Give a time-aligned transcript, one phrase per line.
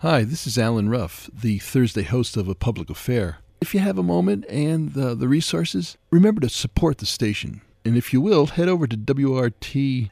[0.00, 3.38] Hi, this is Allen Ruff, the Thursday host of A Public Affair.
[3.62, 7.62] If you have a moment and uh, the resources, remember to support the station.
[7.82, 10.08] And if you will, head over to WORTFM.org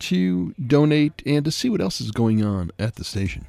[0.00, 3.46] to donate and to see what else is going on at the station.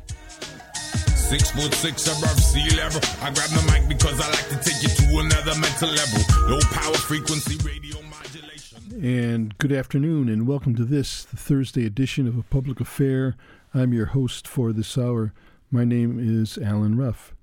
[1.13, 3.01] Six foot six above sea level.
[3.21, 6.21] I grab the mic because I like to take you to another mental level.
[6.47, 9.03] Low power frequency radio modulation.
[9.03, 13.35] And good afternoon, and welcome to this, the Thursday edition of A Public Affair.
[13.75, 15.33] I'm your host for this hour.
[15.69, 17.35] My name is Allen Ruff.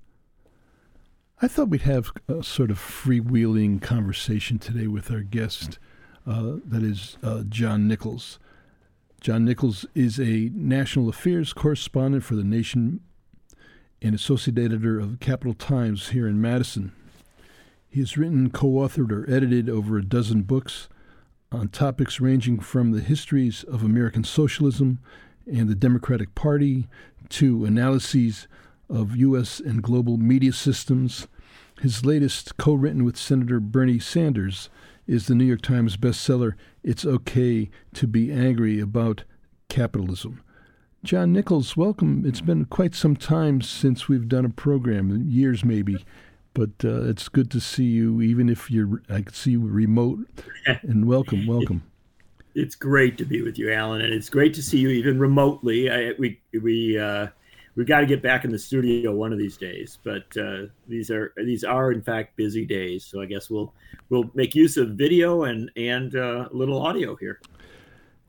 [1.43, 5.77] I thought we'd have a sort of freewheeling conversation today with our guest,
[6.25, 8.39] uh, that is uh, John Nichols.
[9.21, 13.01] John Nichols is a national affairs correspondent for The Nation
[14.01, 16.93] and associate editor of Capital Times here in Madison.
[17.87, 20.89] He has written, co authored, or edited over a dozen books
[21.51, 24.97] on topics ranging from the histories of American socialism
[25.45, 26.87] and the Democratic Party
[27.29, 28.47] to analyses
[28.89, 29.59] of U.S.
[29.59, 31.27] and global media systems.
[31.81, 34.69] His latest, co written with Senator Bernie Sanders,
[35.07, 36.53] is the New York Times bestseller,
[36.83, 39.23] It's Okay to Be Angry About
[39.69, 40.41] Capitalism.
[41.03, 42.23] John Nichols, welcome.
[42.25, 46.05] It's been quite some time since we've done a program, years maybe,
[46.53, 50.19] but uh, it's good to see you, even if you're, I can see you remote.
[50.83, 51.83] And welcome, welcome
[52.55, 55.89] it's great to be with you, Allen, and it's great to see you even remotely.
[55.89, 57.27] I, we we uh,
[57.75, 61.09] we've got to get back in the studio one of these days, but uh, these
[61.09, 63.05] are these are in fact busy days.
[63.05, 63.73] So I guess we'll
[64.09, 67.39] we'll make use of video and and uh, little audio here.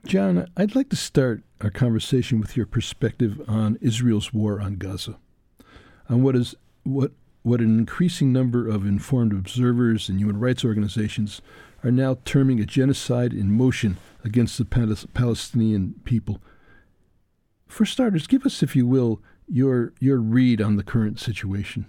[0.06, 5.19] John, I'd like to start our conversation with your perspective on Israel's war on Gaza,
[6.08, 11.42] on what is what what an increasing number of informed observers and human rights organizations
[11.84, 14.64] are now terming a genocide in motion against the
[15.12, 16.40] Palestinian people.
[17.68, 21.84] For starters, give us, if you will, your your read on the current situation.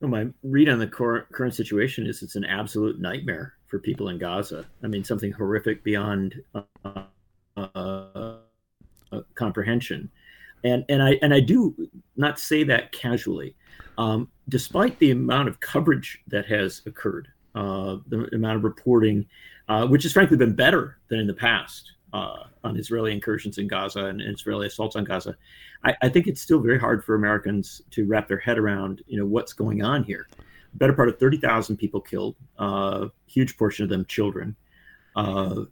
[0.00, 4.10] Well, my read on the cor- current situation is it's an absolute nightmare for people
[4.10, 4.66] in Gaza.
[4.82, 7.04] I mean, something horrific beyond uh,
[7.56, 7.68] uh,
[9.12, 10.10] uh, comprehension.
[10.62, 11.74] And and I and I do
[12.16, 13.54] not say that casually.
[13.96, 19.26] Um, despite the amount of coverage that has occurred, uh, the amount of reporting
[19.68, 23.66] uh, which has frankly been better than in the past uh, on Israeli incursions in
[23.66, 25.36] Gaza and Israeli assaults on Gaza.
[25.84, 29.18] I, I, think it's still very hard for Americans to wrap their head around, you
[29.18, 30.28] know, what's going on here.
[30.74, 34.54] better part of 30,000 people killed, uh, huge portion of them children.
[35.16, 35.62] Uh,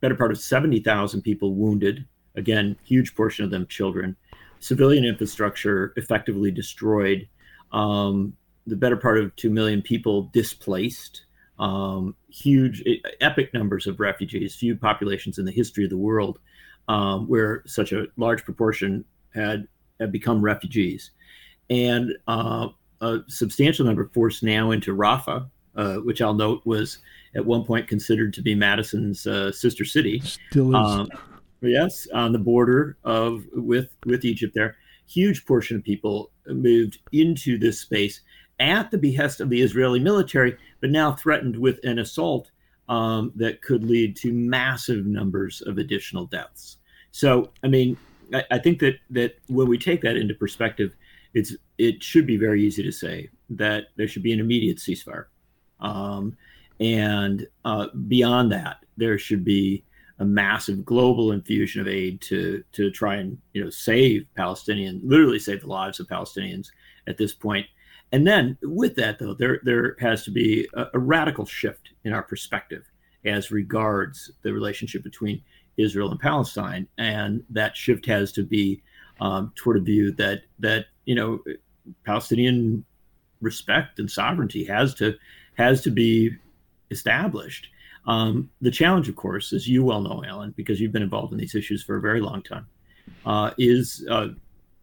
[0.00, 2.06] better part of 70,000 people wounded,
[2.36, 4.16] again, huge portion of them children.
[4.60, 7.28] Civilian infrastructure effectively destroyed.
[7.72, 8.34] Um,
[8.66, 11.24] the better part of 2 million people displaced
[11.58, 12.82] um, huge,
[13.20, 16.38] epic numbers of refugees, few populations in the history of the world
[16.88, 19.04] um, where such a large proportion
[19.34, 19.68] had,
[20.00, 21.10] had become refugees.
[21.70, 22.68] And uh,
[23.00, 26.98] a substantial number forced now into Rafah, uh, which I'll note was
[27.34, 30.20] at one point considered to be Madison's uh, sister city.
[30.20, 30.74] Still is.
[30.74, 31.08] Um,
[31.60, 34.54] yes, on the border of with with Egypt.
[34.54, 34.76] There,
[35.06, 38.20] huge portion of people moved into this space
[38.60, 42.50] at the behest of the Israeli military, but now threatened with an assault
[42.88, 46.78] um, that could lead to massive numbers of additional deaths.
[47.10, 47.96] So, I mean,
[48.32, 50.94] I, I, think that that when we take that into perspective,
[51.32, 55.26] it's it should be very easy to say that there should be an immediate ceasefire,
[55.80, 56.36] um,
[56.80, 59.84] and uh, beyond that, there should be
[60.18, 65.38] a massive global infusion of aid to to try and you know save Palestinians, literally
[65.38, 66.68] save the lives of Palestinians
[67.06, 67.66] at this point.
[68.12, 72.12] And then with that, though, there there has to be a, a, radical shift in
[72.12, 72.84] our perspective
[73.24, 75.42] as regards the relationship between
[75.76, 78.82] Israel and Palestine, and that shift has to be
[79.20, 81.40] um, toward a view that that you know
[82.04, 82.84] Palestinian
[83.40, 85.14] respect and sovereignty has to
[85.56, 86.30] has to be
[86.90, 87.68] established.
[88.06, 91.38] Um, the challenge, of course, as you well know, Allen, because you've been involved in
[91.38, 92.66] these issues for a very long time,
[93.24, 94.28] uh, is uh,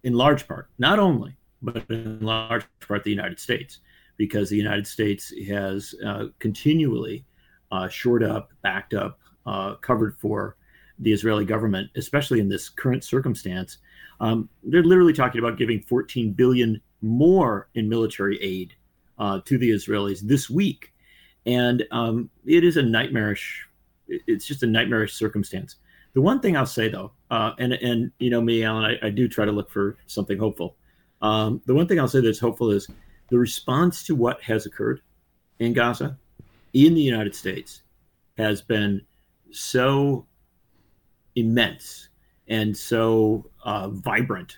[0.03, 3.79] in large part not only but in large part the United States,
[4.17, 7.25] because the United States has uh, continually
[7.71, 10.57] uh, shored up, backed up, uh, covered for
[10.99, 13.79] the Israeli government, especially in this current circumstance.
[14.19, 18.73] Um, they're literally talking about giving 14 billion more in military aid
[19.17, 20.93] uh, to the Israelis this week,
[21.45, 23.67] and um, it is a nightmarish.
[24.07, 25.77] It's just a nightmarish circumstance.
[26.13, 29.09] The one thing I'll say though, uh, and and you know me, Allen, I, I
[29.09, 30.75] do try to look for something hopeful.
[31.21, 32.87] Um, the one thing I'll say that's hopeful is
[33.29, 35.01] the response to what has occurred
[35.59, 36.17] in Gaza
[36.73, 37.83] in the United States
[38.37, 39.01] has been
[39.51, 40.25] so
[41.35, 42.09] immense
[42.47, 44.57] and so uh, vibrant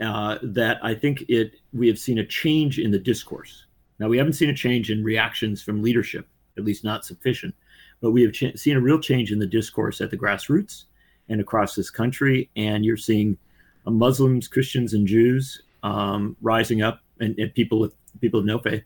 [0.00, 3.66] uh, that I think it we have seen a change in the discourse.
[3.98, 6.28] Now we haven't seen a change in reactions from leadership,
[6.58, 7.54] at least not sufficient,
[8.00, 10.84] but we have ch- seen a real change in the discourse at the grassroots
[11.28, 12.50] and across this country.
[12.56, 13.38] And you're seeing
[13.86, 18.58] uh, Muslims, Christians, and Jews um, rising up, and, and, people with people of no
[18.58, 18.82] faith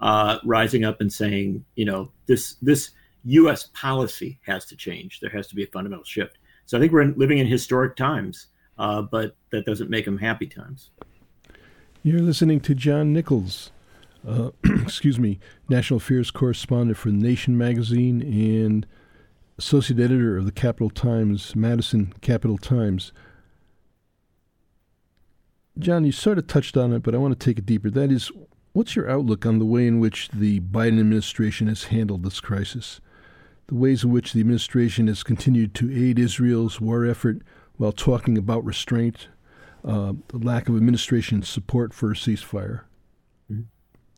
[0.00, 2.90] uh, rising up and saying, you know, this this
[3.24, 3.70] U.S.
[3.72, 5.20] policy has to change.
[5.20, 6.38] There has to be a fundamental shift.
[6.66, 10.46] So I think we're living in historic times, uh, but that doesn't make them happy
[10.46, 10.90] times.
[12.02, 13.70] You're listening to John Nichols,
[14.28, 15.38] uh, excuse me,
[15.68, 18.86] national affairs correspondent for Nation magazine and
[19.56, 23.12] associate editor of the Capital Times, Madison Capital Times.
[25.78, 27.90] John, you sort of touched on it, but I want to take it deeper.
[27.90, 28.30] That is,
[28.72, 33.00] what's your outlook on the way in which the Biden administration has handled this crisis?
[33.68, 37.38] The ways in which the administration has continued to aid Israel's war effort
[37.76, 39.28] while talking about restraint,
[39.84, 42.82] uh, the lack of administration support for a ceasefire.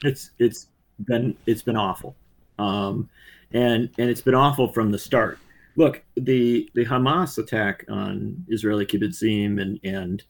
[0.03, 0.69] It's it's
[1.07, 2.17] been it's been awful,
[2.59, 3.09] um,
[3.53, 5.39] and and it's been awful from the start.
[5.77, 10.23] Look, the the Hamas attack on Israeli kibbutzim and and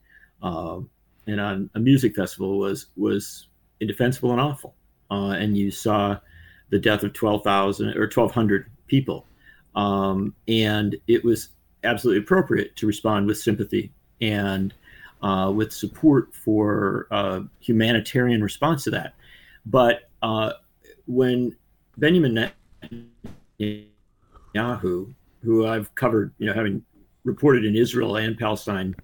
[0.42, 0.80] uh,
[1.26, 3.48] and on a music festival was was
[3.80, 4.74] indefensible and awful.
[5.10, 6.18] Uh, and you saw
[6.70, 9.26] the death of twelve thousand or twelve hundred people,
[9.74, 11.50] um, and it was
[11.84, 14.72] absolutely appropriate to respond with sympathy and
[15.22, 19.14] uh, with support for uh, humanitarian response to that.
[19.66, 20.52] But uh,
[21.06, 21.56] when
[21.98, 22.50] Benjamin
[23.60, 26.82] Netanyahu, who I've covered, you know, having
[27.24, 28.94] reported in Israel and Palestine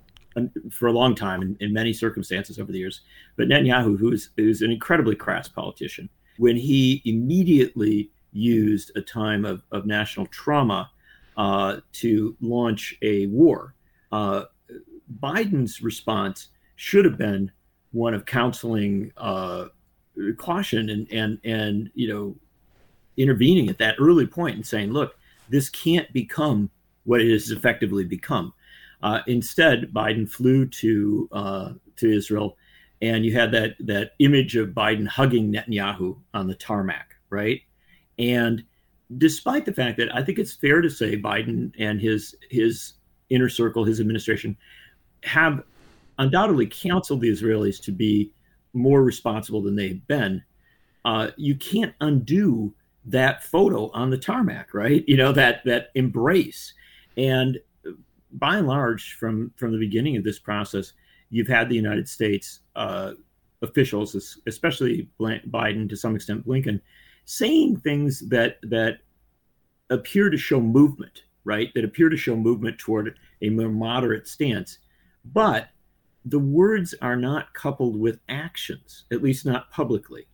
[0.70, 3.00] for a long time in, in many circumstances over the years,
[3.36, 9.44] but Netanyahu, who is, who's an incredibly crass politician, when he immediately used a time
[9.44, 10.90] of, of national trauma
[11.36, 13.74] uh, to launch a war.
[14.12, 14.44] Uh,
[15.20, 17.50] Biden's response should have been
[17.92, 19.66] one of counseling uh,
[20.36, 22.36] caution and and and you know
[23.16, 25.16] intervening at that early point and saying, look,
[25.48, 26.70] this can't become
[27.04, 28.52] what it has effectively become.
[29.02, 32.56] Uh, instead, Biden flew to uh, to Israel,
[33.00, 37.62] and you had that that image of Biden hugging Netanyahu on the tarmac, right?
[38.18, 38.64] And
[39.18, 42.94] despite the fact that I think it's fair to say Biden and his his
[43.30, 44.56] inner circle, his administration,
[45.22, 45.62] have
[46.18, 48.30] undoubtedly counseled the Israelis to be
[48.72, 50.42] more responsible than they've been.
[51.04, 52.74] Uh, you can't undo
[53.06, 55.02] that photo on the tarmac, right?
[55.08, 56.74] You know that that embrace,
[57.16, 57.58] and
[58.32, 60.92] by and large, from from the beginning of this process,
[61.30, 63.12] you've had the United States uh,
[63.62, 66.80] officials, especially Biden, to some extent Blinken,
[67.24, 68.98] saying things that that
[69.90, 71.70] appear to show movement, right?
[71.74, 74.78] That appear to show movement toward a more moderate stance,
[75.24, 75.68] but
[76.24, 80.26] the words are not coupled with actions, at least not publicly.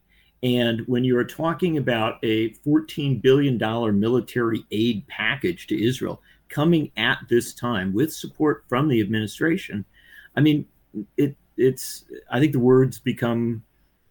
[0.43, 3.59] And when you are talking about a $14 billion
[3.99, 9.85] military aid package to Israel coming at this time with support from the administration,
[10.37, 10.67] I mean,
[11.17, 13.63] it, it's, I think the words become,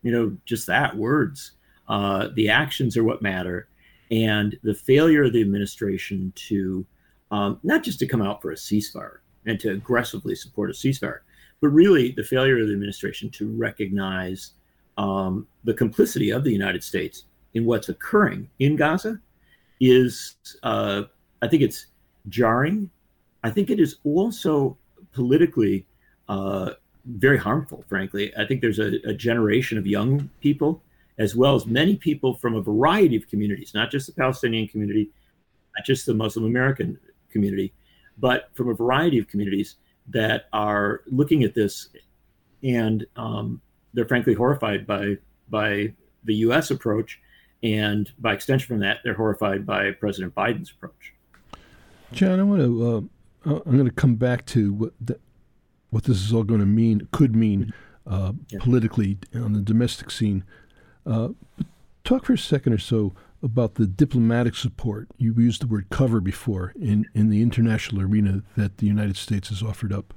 [0.02, 1.52] you know, just that words.
[1.88, 3.68] Uh, the actions are what matter.
[4.12, 6.86] And the failure of the administration to
[7.32, 11.20] um, not just to come out for a ceasefire and to aggressively support a ceasefire,
[11.62, 14.52] but really the failure of the administration to recognize
[14.98, 19.20] um, the complicity of the United States in what's occurring in Gaza
[19.80, 21.04] is, uh,
[21.42, 21.88] I think it's
[22.30, 22.90] jarring.
[23.44, 24.78] I think it is also
[25.14, 25.86] politically
[26.28, 26.72] uh,
[27.06, 28.34] very harmful, frankly.
[28.38, 30.82] I think there's a, a, generation of young people,
[31.20, 35.12] as well as many people from a variety of communities, not just the Palestinian community,
[35.78, 36.98] not just the Muslim American
[37.30, 37.74] community,
[38.18, 39.76] but from a variety of communities
[40.08, 41.90] that are looking at this
[42.64, 43.62] and um,
[43.94, 45.18] they're frankly horrified by
[45.50, 46.72] by the U.S.
[46.72, 47.22] approach,
[47.62, 51.14] and by extension from that, they're horrified by President Biden's approach.
[52.16, 53.10] John, I want to.
[53.46, 55.20] Uh, I'm going to come back to what the,
[55.90, 57.74] what this is all going to mean, could mean
[58.08, 58.60] uh, yeah.
[58.60, 60.46] politically on the domestic scene.
[61.06, 61.30] Uh,
[62.06, 65.10] talk for a second or so about the diplomatic support.
[65.18, 69.50] You used the word cover before in, in the international arena that the United States
[69.50, 70.14] has offered up.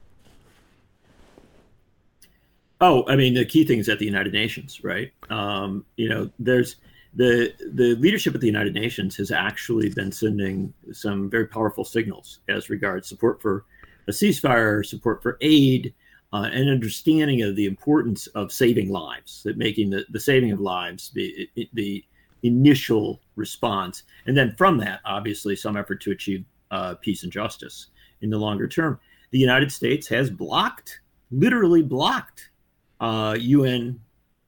[2.81, 5.13] Oh, I mean, the key thing is at the United Nations, right?
[5.31, 6.77] Um, you know, there's
[7.15, 12.41] the the leadership at the United Nations has actually been sending some very powerful signals
[12.49, 13.65] as regards support for
[14.09, 15.95] a ceasefire, support for aid,
[16.33, 20.61] uh, and understanding of the importance of saving lives, that making the, the saving of
[20.61, 22.05] lives the the
[22.43, 24.05] initial response.
[24.27, 27.89] And then from that, obviously, some effort to achieve uh, peace and justice
[28.21, 28.99] in the longer term.
[29.31, 31.01] the United States has blocked,
[31.31, 32.51] literally blocked,
[33.01, 34.01] uh, UN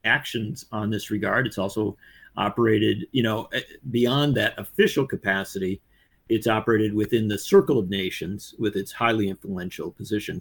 [0.05, 1.47] actions on this regard.
[1.47, 1.97] It's also
[2.37, 3.61] operated, you know, eh,
[3.91, 5.81] beyond that official capacity.
[6.29, 10.41] It's operated within the circle of nations with its highly influential position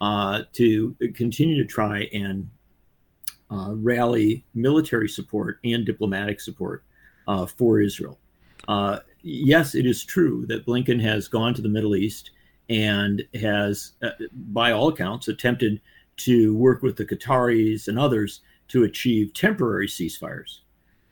[0.00, 2.48] uh, to continue to try and
[3.50, 6.84] uh, rally military support and diplomatic support
[7.28, 8.18] uh, for Israel.
[8.68, 12.30] Uh, yes, it is true that Blinken has gone to the Middle East
[12.68, 14.10] and has, uh,
[14.52, 15.80] by all accounts, attempted
[16.18, 20.60] to work with the Qataris and others to achieve temporary ceasefires.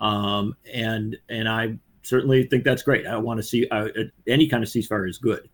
[0.00, 3.06] Um, and and I certainly think that's great.
[3.06, 3.88] I want to see uh,
[4.26, 5.48] any kind of ceasefire is good,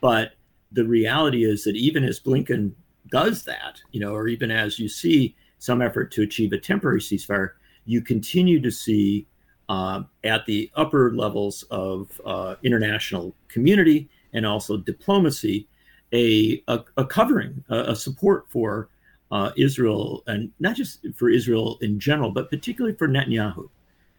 [0.00, 0.32] but
[0.72, 2.72] the reality is that even as Blinken
[3.10, 7.00] does that, you know, or even as you see some effort to achieve a temporary
[7.00, 7.52] ceasefire,
[7.86, 9.26] you continue to see
[9.68, 15.66] uh, at the upper levels of uh, international community and also diplomacy
[16.12, 18.88] a, a, a covering, a, a, support for
[19.30, 23.68] uh, Israel, and not just for Israel in general, but particularly for Netanyahu.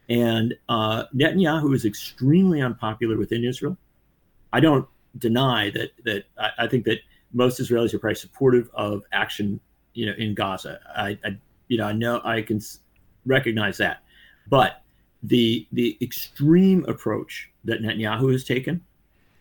[0.10, 3.78] And uh, Netanyahu is extremely unpopular within Israel.
[4.51, 4.88] I don't
[5.18, 7.00] deny that that I, I, think that
[7.34, 9.60] most Israelis are probably supportive of action,
[9.94, 10.80] you know, in Gaza.
[10.96, 11.38] I, I
[11.68, 12.60] you know I know I can
[13.25, 14.01] recognize that,
[14.50, 14.82] but
[15.24, 18.82] the the extreme approach that Netanyahu has taken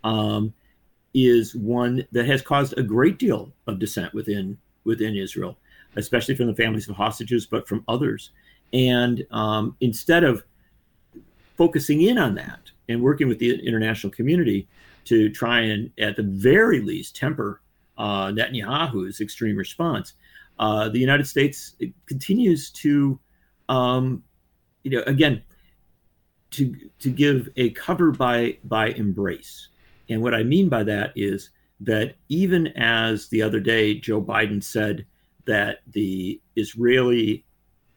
[0.04, 0.52] um,
[1.14, 5.56] is one that has caused a great deal of dissent within within Israel,
[5.96, 8.30] especially from the families of hostages, but from others.
[8.72, 10.42] And um, instead of
[11.58, 14.66] focusing in on that and working with the international community
[15.04, 17.60] to try and, at the very least, temper
[17.98, 20.14] uh, Netanyahu's extreme response,
[20.58, 23.18] uh, the United States continues to,
[23.68, 24.22] um,
[24.84, 25.42] you know, again,
[26.50, 29.68] to to give a cover by by embrace.
[30.08, 31.50] And what I mean by that is
[31.80, 35.04] that even as the other day Joe Biden said
[35.44, 37.44] that the Israeli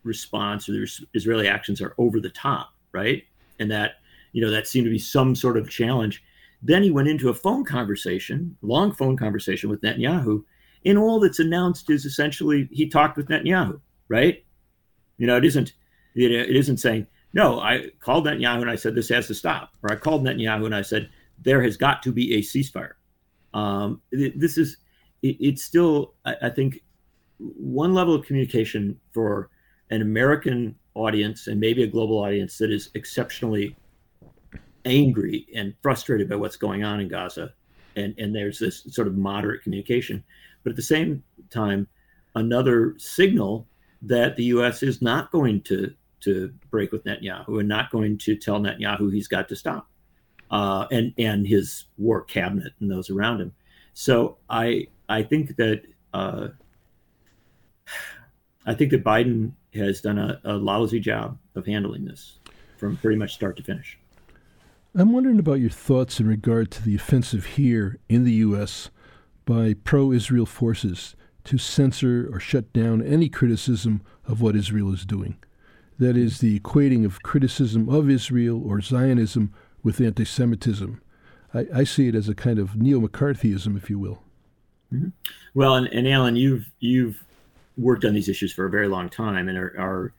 [0.03, 3.23] response or the Israeli actions are over the top, right?
[3.61, 3.91] And that
[4.33, 6.23] you know that seemed to be some sort of challenge.
[6.63, 10.43] Then he went into a phone conversation, long phone conversation with Netanyahu,
[10.85, 14.43] and all that's announced is essentially he talked with Netanyahu, right?
[15.17, 15.73] You know, it isn't
[16.15, 17.59] it, it isn't saying no.
[17.59, 20.75] I called Netanyahu and I said this has to stop, or I called Netanyahu and
[20.75, 22.93] I said there has got to be a ceasefire.
[23.53, 24.77] Um, this is
[25.21, 26.81] it, it's still I, I think
[27.37, 29.49] one level of communication for
[29.89, 33.75] an American audience and maybe a global audience that is exceptionally
[34.85, 37.53] angry and frustrated by what's going on in Gaza.
[37.95, 40.23] And, and there's this sort of moderate communication.
[40.63, 41.87] But at the same time,
[42.35, 43.67] another signal
[44.01, 44.83] that the U.S.
[44.83, 49.27] is not going to, to break with Netanyahu and not going to tell Netanyahu he's
[49.27, 49.89] got to stop
[50.49, 53.53] uh, and, and his war cabinet and those around him.
[53.93, 55.83] So I, I think that
[56.13, 56.49] uh,
[58.65, 62.39] I think that Biden has done a, a lousy job of handling this
[62.77, 63.97] from pretty much start to finish.
[64.93, 68.89] I'm wondering about your thoughts in regard to the offensive here in the U.S.
[69.45, 75.05] by pro Israel forces to censor or shut down any criticism of what Israel is
[75.05, 75.37] doing.
[75.97, 81.01] That is, the equating of criticism of Israel or Zionism with anti Semitism.
[81.53, 84.23] I, I, see it as a kind of neo McCarthyism, if you will.
[84.91, 85.09] Mm-hmm.
[85.53, 87.23] Well, and, and Allen, you've, you've
[87.81, 90.13] worked on these issues for a very long time and are, are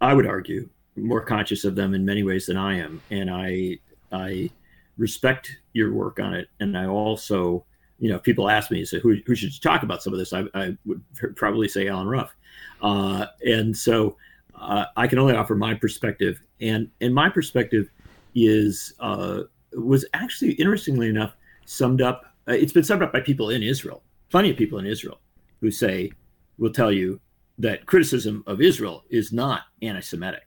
[0.00, 3.78] I would argue, more conscious of them in many ways than I am, and I
[4.12, 4.50] I
[4.96, 7.64] respect your work on it, and I also,
[7.98, 10.32] you know, if people ask me, say who who should talk about some of this,
[10.32, 11.02] I, I would
[11.36, 12.34] probably say Allen Ruff,
[12.82, 14.16] uh, and so
[14.54, 17.90] uh, I can only offer my perspective, and and my perspective
[18.34, 21.34] is uh, was actually interestingly enough
[21.66, 22.24] summed up.
[22.48, 25.20] Uh, it's been summed up by people in Israel, plenty of people in Israel,
[25.60, 26.10] who say
[26.60, 27.20] will tell you
[27.58, 30.44] that criticism of Israel is not anti-Semitic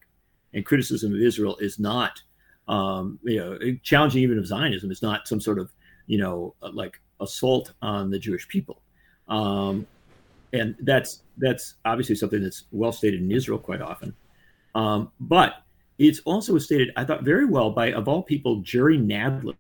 [0.54, 2.22] and criticism of Israel is not,
[2.68, 5.72] um, you know, challenging even of Zionism is not some sort of,
[6.08, 8.82] you know, like assault on the Jewish people.
[9.28, 9.86] Um,
[10.54, 14.16] and that's that's obviously something that's well stated in Israel quite often.
[14.76, 15.64] Um, but
[15.98, 19.56] it's also stated, I thought, very well by, of all people, Jerry Nadler,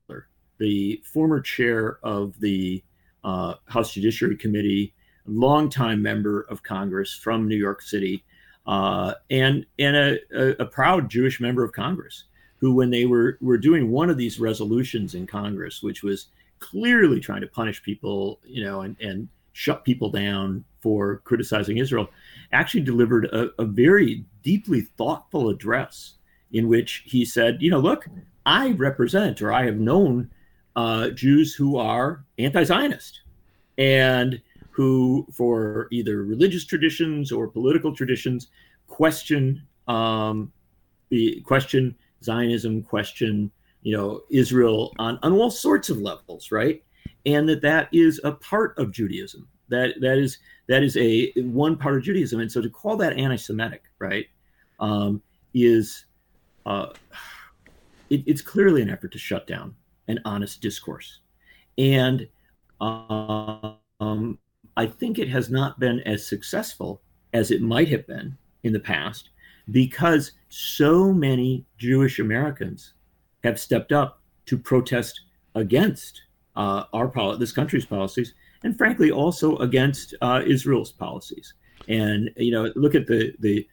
[0.59, 2.83] the former chair of the
[3.23, 4.93] uh, House Judiciary Committee,
[5.25, 8.23] longtime member of Congress from New York City,
[8.65, 12.25] uh, and and a, a, a, proud Jewish member of Congress
[12.57, 16.27] who, when they were were doing one of these resolutions in Congress, which was
[16.59, 22.09] clearly trying to punish people, you know, and and shut people down for criticizing Israel,
[22.51, 26.15] actually delivered a, a very deeply thoughtful address
[26.51, 28.07] in which he said, you know, look,
[28.45, 30.29] I represent or I have known
[30.75, 33.21] uh, Jews who are anti-Zionist,
[33.77, 34.41] and
[34.73, 38.47] who, for either religious traditions or political traditions,
[38.87, 40.51] question um,
[41.43, 43.51] question Zionism, question
[43.83, 46.83] you know Israel on on all sorts of levels, right?
[47.25, 49.47] And that that is a part of Judaism.
[49.69, 53.13] That that is that is a one part of Judaism, and so to call that
[53.17, 54.25] anti-Semitic, right,
[54.79, 55.21] um,
[55.53, 56.05] is
[56.65, 56.87] uh,
[58.09, 59.75] it, it's clearly an effort to shut down
[60.07, 61.19] an honest discourse,
[61.77, 62.27] and
[62.81, 64.37] um,
[64.75, 67.01] I think it has not been as successful
[67.33, 69.29] as it might have been in the past
[69.71, 72.93] because so many Jewish Americans
[73.43, 75.21] have stepped up to protest
[75.55, 76.23] against
[76.55, 81.53] uh, our pol- this country's policies, and frankly also against uh, Israel's policies.
[81.87, 83.67] And you know, look at the the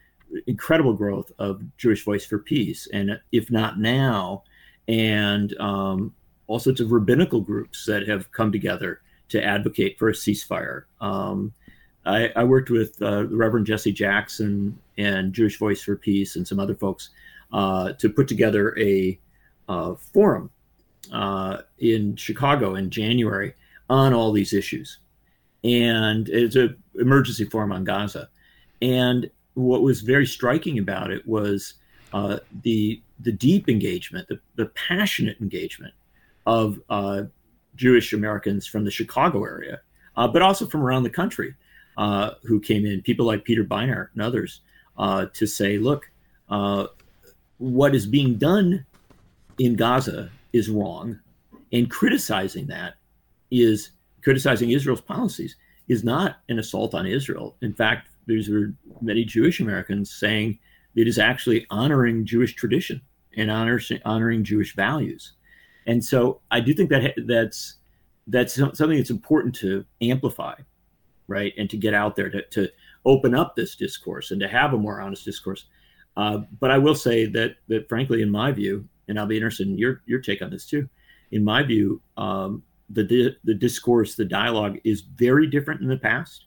[0.46, 4.44] incredible growth of Jewish Voice for Peace, and if not now,
[4.88, 6.14] and um,
[6.46, 10.84] all sorts of rabbinical groups that have come together to advocate for a ceasefire.
[11.00, 11.52] Um,
[12.04, 16.46] I, I, worked with uh, the Reverend Jesse Jackson and Jewish Voice for Peace and
[16.46, 17.10] some other folks
[17.52, 19.18] uh, to put together a
[19.68, 20.50] uh, forum
[21.12, 23.54] uh, in Chicago in January
[23.88, 24.98] on all these issues.
[25.62, 28.28] And it's an emergency forum on Gaza.
[28.80, 31.74] And what was very striking about it was
[32.12, 35.92] uh, the the deep engagement, the, the passionate engagement
[36.46, 37.24] of uh,
[37.74, 39.80] Jewish Americans from the Chicago area,
[40.16, 41.54] uh, but also from around the country
[41.96, 44.60] uh, who came in, people like Peter Beinart and others,
[44.98, 46.10] uh, to say, look,
[46.48, 46.86] uh,
[47.58, 48.84] what is being done
[49.58, 51.18] in Gaza is wrong,
[51.72, 52.94] and criticizing that
[53.50, 53.90] is
[54.22, 55.56] criticizing Israel's policies
[55.88, 57.56] is not an assault on Israel.
[57.62, 58.48] In fact, there's
[59.00, 60.58] many Jewish Americans saying
[60.94, 63.00] it is actually honoring Jewish tradition
[63.36, 65.32] and honor, honoring Jewish values.
[65.90, 67.74] And so I do think that that's
[68.28, 70.54] that's something that's important to amplify,
[71.26, 71.52] right?
[71.58, 72.68] And to get out there to, to
[73.04, 75.64] open up this discourse and to have a more honest discourse.
[76.16, 79.66] Uh, but I will say that that frankly, in my view, and I'll be interested
[79.66, 80.88] in your your take on this too.
[81.32, 86.46] In my view, um, the the discourse, the dialogue is very different in the past,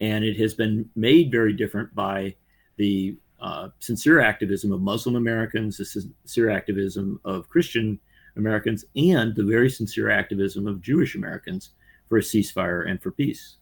[0.00, 2.34] and it has been made very different by
[2.78, 8.00] the uh, sincere activism of Muslim Americans, the sincere activism of Christian
[8.38, 11.70] Americans, and the very sincere activism of Jewish Americans
[12.08, 13.56] for a ceasefire and for peace.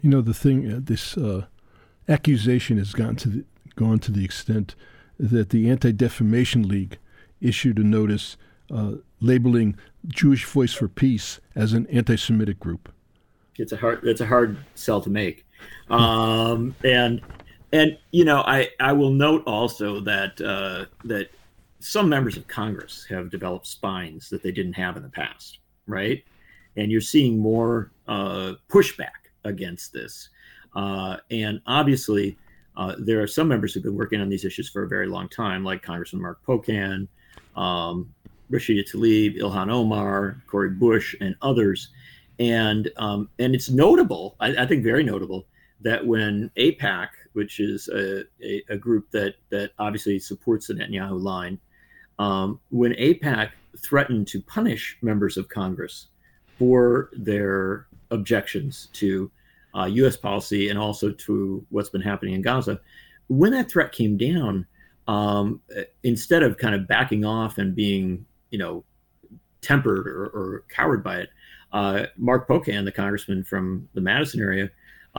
[0.00, 1.46] You know, the thing, uh, this uh,
[2.08, 3.44] accusation has gone to the,
[3.76, 4.74] gone to the extent
[5.18, 6.98] that the Anti Defamation League
[7.40, 8.36] issued a notice
[8.72, 12.92] uh, labeling Jewish Voice for Peace as an anti-Semitic group.
[13.56, 14.00] It's a hard.
[14.02, 15.46] It's a hard sell to make,
[15.90, 17.20] um, and
[17.70, 21.28] and you know I I will note also that uh, that
[21.82, 26.22] some members of Congress have developed spines that they didn't have in the past, right?
[26.76, 30.28] And you're seeing more uh, pushback against this,
[30.74, 32.36] uh, and obviously.
[32.74, 35.28] Uh, there are some members who've been working on these issues for a very long
[35.28, 37.06] time, like Congressman Mark Pocan,
[37.54, 38.08] um,
[38.52, 41.88] Rashida Tlaib, Ilhan Omar, Cori Bush, and others.
[42.38, 45.46] And um, and it's notable, I, I, think very notable,
[45.80, 51.20] that when AIPAC, which is a, a, a, group that that obviously supports the Netanyahu
[51.20, 51.58] line,
[52.18, 56.08] um, when AIPAC threatened to punish members of Congress
[56.58, 59.30] for their objections to
[59.74, 60.16] uh, U.S.
[60.16, 62.80] policy and also to what's been happening in Gaza,
[63.28, 64.66] when that threat came down,
[65.08, 65.60] um,
[66.02, 68.84] instead of kind of backing off and being, you know,
[69.60, 71.30] tempered or, or by it,
[71.72, 74.70] uh, Mark Pocan, the congressman from the Madison area,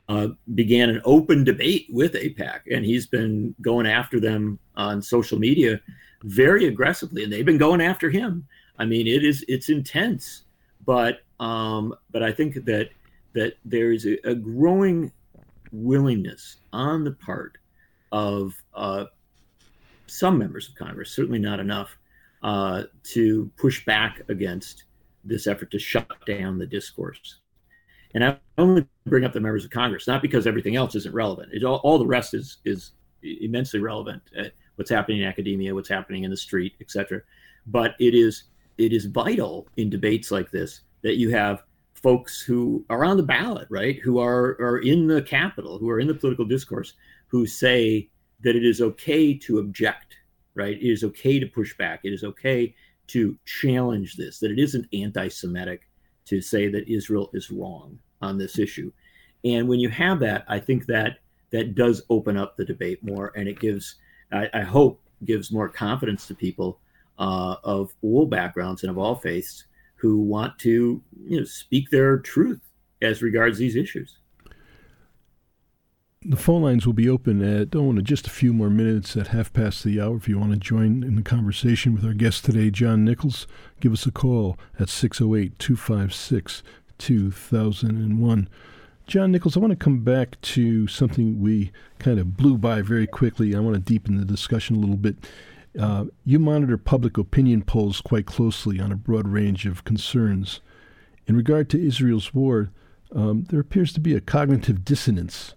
[0.10, 5.38] uh, began an open debate with AIPAC, and he's been going after them on social
[5.38, 5.80] media
[6.24, 8.48] very aggressively, and they've been going after him.
[8.80, 10.44] I mean, it is it's intense,
[10.86, 12.90] but um, but I think that
[13.34, 15.12] that there is a, a growing
[15.72, 17.58] willingness on the part
[18.12, 19.06] of uh,
[20.08, 21.98] some members of Congress, certainly not enough,
[22.44, 24.84] uh, to push back against
[25.24, 27.40] this effort to shut down the discourse.
[28.14, 31.64] And I only bring up the members of Congress, not because everything else isn't relevant.
[31.64, 32.92] All, all the rest is is
[33.24, 34.22] immensely relevant.
[34.76, 37.22] What's happening in academia, what's happening in the street, etc.
[37.68, 38.44] But it is
[38.78, 43.24] it is vital in debates like this that you have folks who are on the
[43.24, 44.00] ballot, right?
[44.00, 46.94] Who are are in the capital, who are in the political discourse,
[47.28, 48.10] who say
[48.42, 50.18] that it is okay to object,
[50.56, 50.76] right?
[50.76, 52.02] It is okay to push back.
[52.04, 52.76] It is okay
[53.08, 55.88] to challenge this, that it isn't anti Semitic
[56.26, 58.92] to say that Israel is wrong on this issue.
[59.44, 61.20] And when you have that, I think that
[61.52, 63.96] that does open up the debate more and it gives,
[64.34, 66.80] I, I hope, gives more confidence to people
[67.18, 69.66] uh, of all backgrounds and of all faiths
[69.96, 72.60] who want to you know, speak their truth
[73.02, 74.18] as regards these issues.
[76.26, 79.28] The phone lines will be open at oh, in just a few more minutes at
[79.28, 80.16] half past the hour.
[80.16, 83.46] If you want to join in the conversation with our guest today, John Nichols,
[83.82, 86.64] give us a call at 608 256
[86.98, 88.50] 2001.
[89.06, 93.06] John Nichols, I want to come back to something we kind of blew by very
[93.06, 93.56] quickly.
[93.56, 95.18] I want to deepen the discussion a little bit.
[95.78, 100.62] Uh, you monitor public opinion polls quite closely on a broad range of concerns.
[101.28, 102.72] In regard to Israel's war,
[103.14, 105.56] um, there appears to be a cognitive dissonance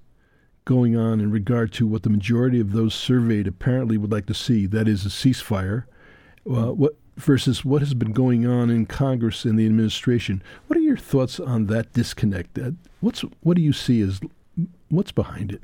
[0.65, 4.35] going on in regard to what the majority of those surveyed apparently would like to
[4.35, 5.85] see that is, a ceasefire.
[6.47, 10.43] Uh, what versus what has been going on in Congress and the administration.
[10.67, 12.59] What are your thoughts on that disconnect?
[13.01, 14.21] What's what do you see as
[14.89, 15.63] what's behind it?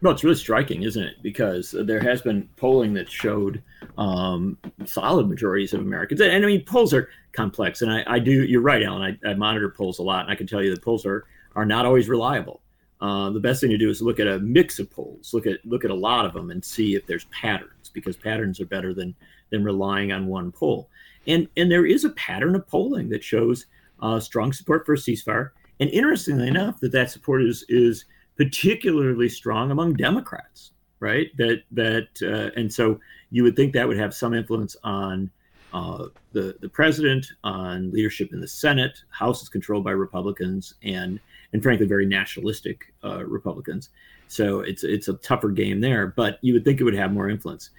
[0.00, 1.16] Well, it's really striking, isn't it?
[1.22, 3.60] Because there has been polling that showed
[3.96, 8.44] um, solid majorities of Americans, and, I mean polls are complex, and I, I do.
[8.44, 9.18] You're right, Allen.
[9.24, 11.24] I, I, monitor polls a lot, and I can tell you that polls are
[11.56, 12.60] are not always reliable.
[13.00, 15.64] Uh, the best thing to do is look at a mix of polls, look at
[15.64, 18.94] look at a lot of them, and see if there's patterns, because patterns are better
[18.94, 19.16] than
[19.50, 20.88] than relying on one poll.
[21.26, 23.66] And and there is a pattern of polling that shows
[24.00, 25.50] uh, strong support for a ceasefire.
[25.80, 28.04] And interestingly enough, that that support is is
[28.36, 31.28] particularly strong among Democrats, right?
[31.36, 35.30] That that uh, and so you would think that would have some influence on
[35.74, 38.98] uh, the the president, on leadership in the Senate.
[39.10, 41.20] House is controlled by Republicans and
[41.52, 43.90] and frankly very nationalistic uh, Republicans.
[44.28, 47.28] So it's it's a tougher game there, but you would think it would have more
[47.28, 47.70] influence.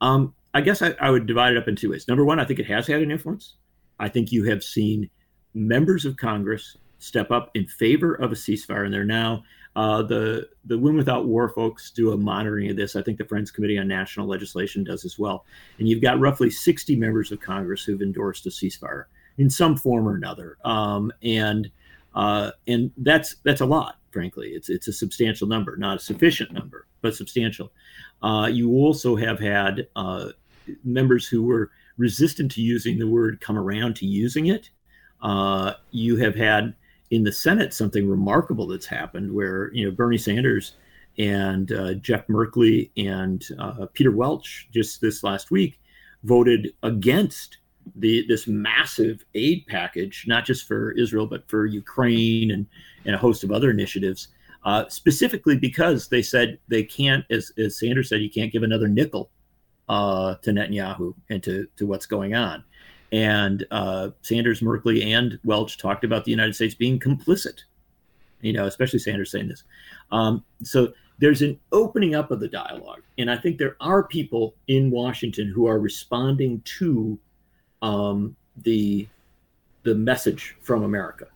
[0.00, 2.08] Um, I guess I, I would divide it up in two ways.
[2.08, 3.54] Number one, I think it has had an influence.
[3.98, 5.10] I think you have seen
[5.54, 9.44] members of Congress step up in favor of a ceasefire, and they're now
[9.76, 12.96] uh, the the Win Without War folks do a monitoring of this.
[12.96, 15.44] I think the Friends Committee on National Legislation does as well.
[15.78, 19.04] And you've got roughly 60 members of Congress who've endorsed a ceasefire
[19.36, 20.58] in some form or another.
[20.64, 21.70] Um, and
[22.14, 24.48] uh, and that's that's a lot, frankly.
[24.48, 27.72] It's it's a substantial number, not a sufficient number, but substantial.
[28.22, 30.30] Uh, you also have had uh,
[30.84, 34.70] members who were resistant to using the word come around to using it.
[35.20, 36.74] Uh, you have had
[37.10, 40.74] in the Senate something remarkable that's happened where you know Bernie Sanders
[41.18, 45.80] and uh, Jeff Merkley and uh, Peter Welch just this last week
[46.22, 47.57] voted against
[47.96, 52.66] the this massive aid package, not just for Israel but for Ukraine and
[53.04, 54.28] and a host of other initiatives.
[54.64, 58.88] Uh, specifically because they said they can't, as, as Sanders said, you can't give another
[58.88, 59.30] nickel
[59.88, 62.64] uh, to Netanyahu and to, to what's going on.
[63.10, 67.60] And uh, Sanders, Merkley, and Welch talked about the United States being complicit.
[68.40, 69.64] You know, especially Sanders saying this.
[70.12, 74.54] Um, so there's an opening up of the dialogue, and I think there are people
[74.68, 77.18] in Washington who are responding to
[77.82, 79.06] um, the
[79.84, 81.26] the message from America.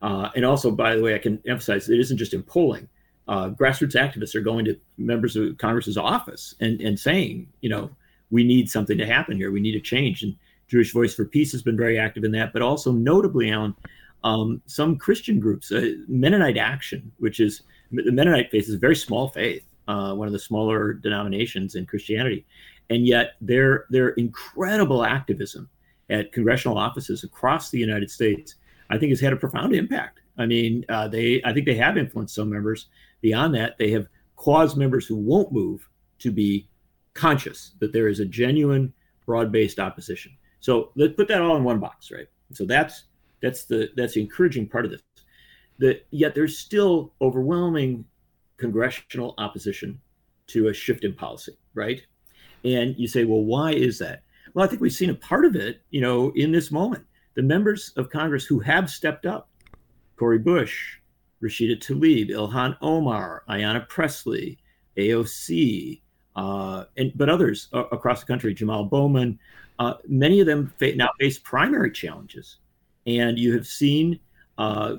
[0.00, 2.88] Uh, and also, by the way, I can emphasize it isn't just in polling.
[3.28, 7.88] Uh, grassroots activists are going to members of Congress's office and, and saying, you know,
[8.30, 9.52] we need something to happen here.
[9.52, 10.22] We need a change.
[10.24, 10.34] And
[10.68, 13.76] Jewish Voice for Peace has been very active in that, but also notably, Allen,
[14.24, 18.96] um, some Christian groups, uh, Mennonite Action, which is the Mennonite faith is a very
[18.96, 22.46] small faith, uh, one of the smaller denominations in Christianity,
[22.88, 25.68] and yet their their incredible activism
[26.12, 28.56] at congressional offices across the United States,
[28.90, 30.20] I think, has had a profound impact.
[30.38, 32.86] I mean, uh, they I think they have influenced some members.
[33.20, 35.88] Beyond that, they have caused members who won't move
[36.20, 36.68] to be
[37.14, 38.92] conscious that there is a genuine
[39.26, 40.32] broad-based opposition.
[40.60, 42.28] So let's put that all in one box, right?
[42.52, 43.04] So that's
[43.40, 45.02] that's the that's the encouraging part of this.
[45.78, 48.04] That yet there's still overwhelming
[48.56, 50.00] congressional opposition
[50.48, 52.00] to a shift in policy, right?
[52.64, 54.22] And you say, well, why is that?
[54.54, 57.04] Well, I think we've seen a part of it, you know, in this moment.
[57.34, 59.48] The members of Congress who have stepped up,
[60.18, 60.98] Cori Bush,
[61.42, 64.58] Rashida Tlaib, Ilhan Omar, Ayanna Presley,
[64.96, 66.02] AOC,
[66.36, 69.38] uh, and but others uh, across the country, Jamal Bowman,
[69.78, 72.58] uh, many of them fa- now face primary challenges,
[73.06, 74.20] and you have seen
[74.58, 74.96] uh,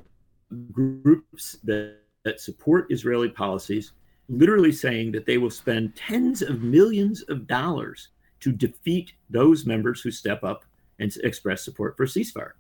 [0.71, 3.93] groups that, that support Israeli policies
[4.29, 8.09] literally saying that they will spend tens of millions of dollars
[8.43, 10.65] to defeat those members who step up
[10.99, 12.51] and express support for ceasefire.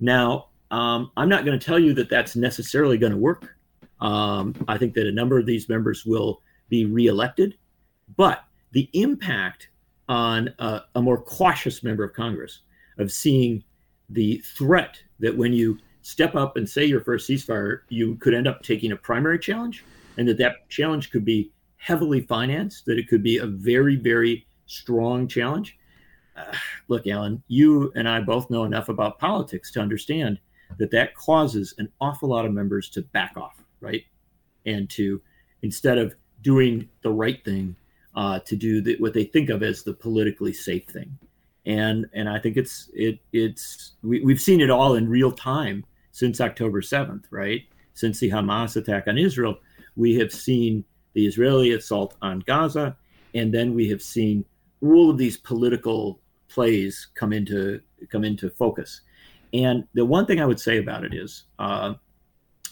[0.00, 3.56] Now, um, I'm not going to tell you that that's necessarily going to work.
[4.00, 7.56] Um, I think that a number of these members will be reelected,
[8.16, 9.68] but the impact
[10.08, 12.60] on a, a more cautious member of Congress
[12.98, 13.62] of seeing
[14.10, 18.34] the threat that when you step up and say you're for a ceasefire, you could
[18.34, 19.84] end up taking a primary challenge,
[20.16, 24.46] and that that challenge could be heavily financed, that it could be a very, very
[24.66, 25.78] strong challenge.
[26.36, 26.52] Uh,
[26.88, 30.38] look, Allen, you and I both know enough about politics to understand
[30.78, 34.04] that that causes an awful lot of members to back off, right?
[34.66, 35.20] And to
[35.62, 37.76] instead of doing the right thing,
[38.14, 41.18] uh, to do the, what they think of as the politically safe thing.
[41.66, 45.84] And and I think it's it it's we, we've seen it all in real time
[46.12, 47.62] since October 7th, right?
[47.94, 49.56] Since the Hamas attack on Israel,
[49.96, 52.96] we have seen the Israeli assault on Gaza,
[53.34, 54.44] and then we have seen
[54.84, 59.00] all of these political plays come into come into focus.
[59.52, 61.94] And the one thing I would say about it is uh,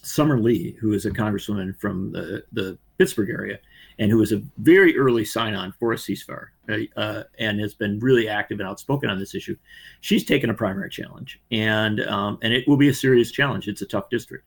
[0.02, 3.58] Summer Lee, who is a congresswoman from the, the Pittsburgh area,
[3.98, 7.74] and who was a very early sign on for a ceasefire uh, uh, and has
[7.74, 9.56] been really active and outspoken on this issue.
[10.00, 13.68] She's taken a primary challenge, and um, and it will be a serious challenge.
[13.68, 14.44] It's a tough district,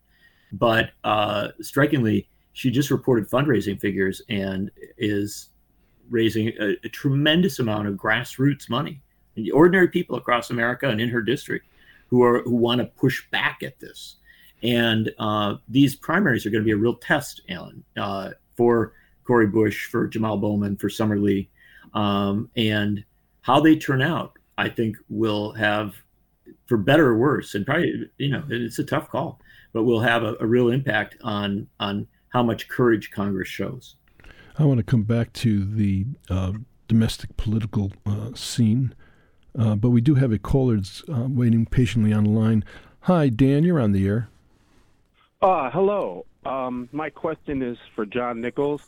[0.52, 5.50] but uh, strikingly, she just reported fundraising figures and is
[6.10, 9.02] raising a, a tremendous amount of grassroots money,
[9.36, 11.68] the ordinary people across America and in her district
[12.08, 14.16] who are who want to push back at this.
[14.64, 18.94] And uh, these primaries are going to be a real test, Allen, uh, for
[19.26, 21.50] Cori Bush, for Jamal Bowman, for Summer Lee,
[21.94, 23.04] um, and
[23.42, 24.38] how they turn out.
[24.58, 25.96] I think will have,
[26.68, 29.40] for better or worse, and probably you know it's a tough call,
[29.74, 33.96] but will have a, a real impact on on how much courage Congress shows.
[34.58, 36.54] I want to come back to the uh,
[36.88, 38.96] domestic political uh, scene,
[39.58, 40.80] uh, but we do have a caller
[41.12, 42.64] uh, waiting patiently on the line.
[43.02, 44.30] Hi, Dan, you're on the air.
[45.42, 46.26] Uh, hello.
[46.46, 48.88] Um, my question is for John Nichols.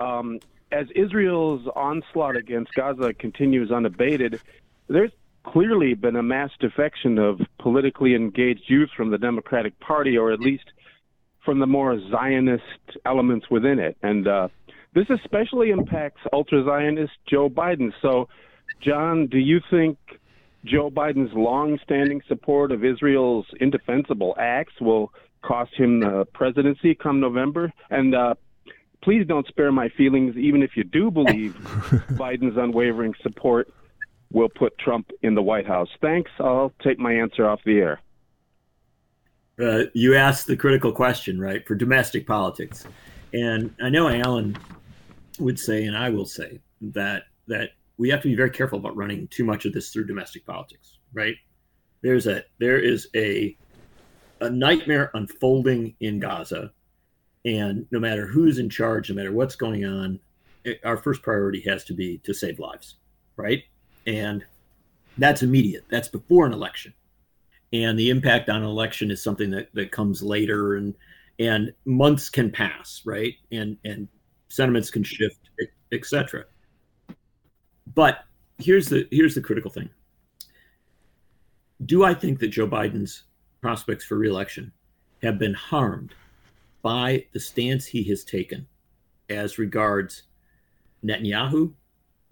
[0.00, 0.40] Um,
[0.72, 4.40] as Israel's onslaught against Gaza continues unabated,
[4.88, 5.12] there's
[5.44, 10.40] clearly been a mass defection of politically engaged youth from the Democratic Party, or at
[10.40, 10.64] least
[11.44, 12.64] from the more Zionist
[13.06, 13.96] elements within it.
[14.02, 14.48] And uh,
[14.94, 17.92] this especially impacts ultra Zionist Joe Biden.
[18.02, 18.28] So,
[18.80, 19.98] John, do you think
[20.64, 27.20] Joe Biden's long standing support of Israel's indefensible acts will cost him the presidency come
[27.20, 27.72] November?
[27.90, 28.34] And uh,
[29.02, 31.52] please don't spare my feelings, even if you do believe
[32.12, 33.72] Biden's unwavering support
[34.32, 35.88] will put Trump in the White House.
[36.00, 36.30] Thanks.
[36.38, 38.00] I'll take my answer off the air.
[39.60, 42.86] Uh, you asked the critical question, right, for domestic politics.
[43.32, 44.56] And I know Allen
[45.38, 48.96] would say, and I will say, that that we have to be very careful about
[48.96, 51.34] running too much of this through domestic politics, right?
[52.02, 53.56] There's a there is a
[54.40, 56.72] a nightmare unfolding in Gaza
[57.44, 60.20] and no matter who's in charge, no matter what's going on,
[60.64, 62.96] it, our first priority has to be to save lives,
[63.36, 63.62] right?
[64.06, 64.44] And
[65.16, 65.84] that's immediate.
[65.88, 66.92] That's before an election.
[67.72, 70.94] And the impact on an election is something that, that comes later and
[71.40, 73.34] and months can pass, right?
[73.52, 74.08] And and
[74.48, 75.50] sentiments can shift,
[75.92, 76.44] etc.
[77.94, 78.24] But
[78.58, 79.88] here's the here's the critical thing.
[81.84, 83.24] Do I think that Joe Biden's
[83.60, 84.72] prospects for reelection
[85.22, 86.14] have been harmed
[86.82, 88.66] by the stance he has taken
[89.28, 90.24] as regards
[91.04, 91.72] Netanyahu,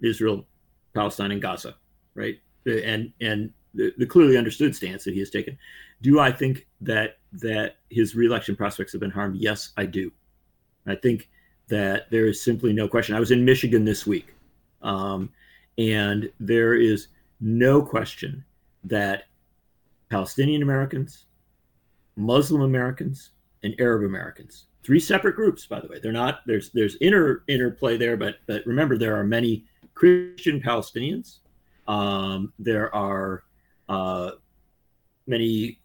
[0.01, 0.45] Israel,
[0.93, 1.75] Palestine, and Gaza,
[2.15, 2.39] right?
[2.65, 5.57] And and the, the, clearly understood stance that he has taken.
[6.01, 9.37] Do I think that that his reelection prospects have been harmed?
[9.37, 10.11] Yes, I do.
[10.85, 11.29] I think
[11.67, 13.15] that there is simply no question.
[13.15, 14.33] I was in Michigan this week,
[14.81, 15.29] um,
[15.77, 17.07] and there is
[17.39, 18.43] no question
[18.83, 19.25] that
[20.09, 21.25] Palestinian Americans,
[22.15, 23.31] Muslim Americans,
[23.63, 24.65] and Arab Americans.
[24.83, 25.99] Three separate groups, by the way.
[25.99, 31.39] They're not there's there's inner interplay there, but but remember there are many Christian Palestinians.
[31.87, 33.43] Um, there are
[33.89, 34.31] uh,
[35.25, 35.79] many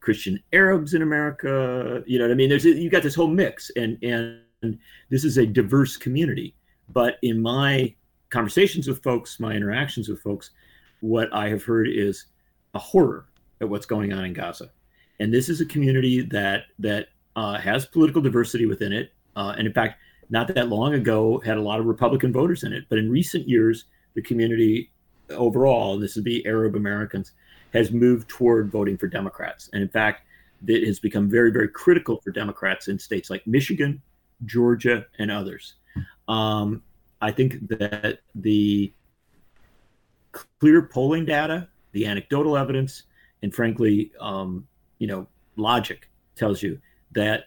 [0.00, 2.02] Christian Arabs in America.
[2.06, 2.48] You know what I mean?
[2.48, 6.54] There's you got this whole mix, and and this is a diverse community.
[6.88, 7.94] But in my
[8.30, 10.50] conversations with folks, my interactions with folks,
[11.00, 12.26] what I have heard is
[12.74, 13.26] a horror
[13.60, 14.70] at what's going on in Gaza
[15.20, 19.66] and this is a community that that uh, has political diversity within it, uh, and
[19.66, 22.84] in fact, not that long ago had a lot of Republican voters in it.
[22.88, 24.90] But in recent years, the community
[25.30, 27.32] overall, this would be Arab Americans,
[27.72, 30.22] has moved toward voting for Democrats, and in fact,
[30.66, 34.02] it has become very very critical for Democrats in states like Michigan,
[34.44, 35.74] Georgia, and others.
[36.28, 36.82] Um,
[37.20, 38.92] I think that the
[40.32, 43.04] clear polling data, the anecdotal evidence,
[43.42, 44.66] and frankly, um,
[44.98, 45.26] you know,
[45.56, 46.80] logic tells you
[47.12, 47.46] that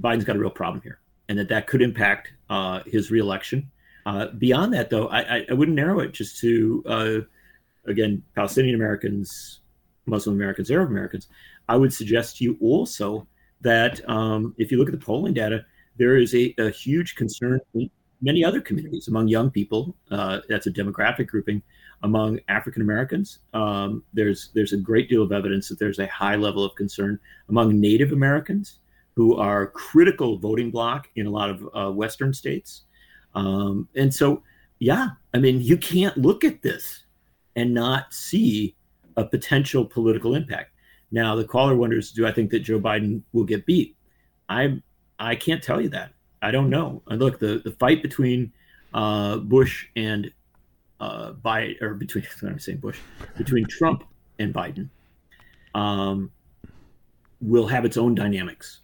[0.00, 3.70] Biden's got a real problem here, and that that could impact uh, his reelection.
[4.04, 7.18] Uh, beyond that, though, I, I, wouldn't narrow it just to uh,
[7.86, 9.60] again Palestinian Americans,
[10.06, 11.28] Muslim Americans, Arab Americans.
[11.68, 13.28] I would suggest to you also
[13.60, 15.64] that um, if you look at the polling data,
[15.96, 19.94] there is a, a huge concern in many other communities, among young people.
[20.10, 21.62] Uh, that's a demographic grouping.
[22.04, 26.34] Among African Americans, um, there's there's a great deal of evidence that there's a high
[26.34, 28.80] level of concern among Native Americans,
[29.14, 32.82] who are critical voting bloc in a lot of uh, Western states.
[33.34, 34.42] Um, and so,
[34.78, 37.04] yeah, I mean, you can't look at this
[37.54, 38.74] and not see
[39.16, 40.70] a potential political impact.
[41.12, 43.96] Now, the caller wonders, do I think that Joe Biden will get beat?
[44.48, 44.82] I
[45.22, 46.12] I can't tell you that.
[46.42, 47.02] I don't know.
[47.06, 48.52] And look, the the fight between
[48.92, 50.30] uh, Bush and
[51.00, 52.98] uh, Biden, or between I'm saying Bush,
[53.38, 54.04] between Trump
[54.40, 54.88] and Biden,
[55.74, 56.30] um,
[57.40, 58.80] will have its own dynamics,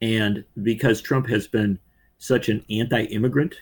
[0.00, 1.78] and because Trump has been
[2.18, 3.54] such an anti-immigrant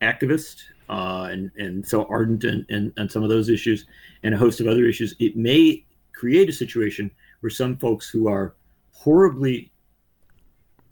[0.00, 3.84] activist uh, and and so ardent and and some of those issues
[4.22, 8.28] and a host of other issues, it may create a situation where some folks who
[8.28, 8.54] are
[8.92, 9.70] horribly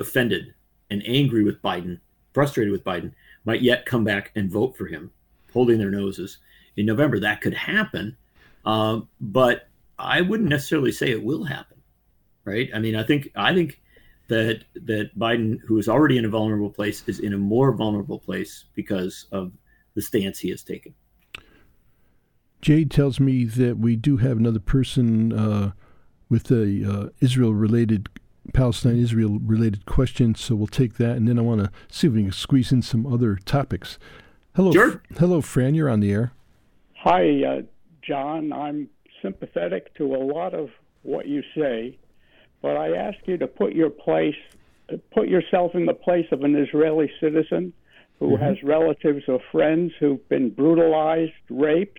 [0.01, 0.55] offended
[0.91, 2.01] and angry with Biden,
[2.33, 3.13] frustrated with Biden,
[3.45, 5.11] might yet come back and vote for him,
[5.53, 6.39] holding their noses
[6.77, 7.21] in November.
[7.21, 8.17] That could happen,
[8.65, 11.79] um, but I wouldn't necessarily say it will happen,
[12.45, 12.69] right?
[12.75, 13.81] I mean, I think I think
[14.29, 18.19] that that Biden, who is already in a vulnerable place, is in a more vulnerable
[18.19, 19.53] place because of
[19.95, 20.95] the stance he has taken.
[22.61, 25.73] Jade tells me that we do have another person uh,
[26.31, 28.09] with a uh, Israel-related
[28.53, 32.13] Palestine Israel related questions, so we'll take that, and then I want to see if
[32.13, 33.99] we can squeeze in some other topics.
[34.55, 35.03] Hello, sure.
[35.19, 35.75] hello, Fran.
[35.75, 36.33] You're on the air.
[36.99, 37.63] Hi, uh,
[38.07, 38.53] John.
[38.53, 38.89] I'm
[39.23, 40.71] sympathetic to a lot of
[41.03, 41.99] what you say,
[42.63, 44.37] but I ask you to put your place,
[45.13, 47.73] put yourself in the place of an Israeli citizen
[48.19, 48.45] who mm-hmm.
[48.45, 51.99] has relatives or friends who've been brutalized, raped,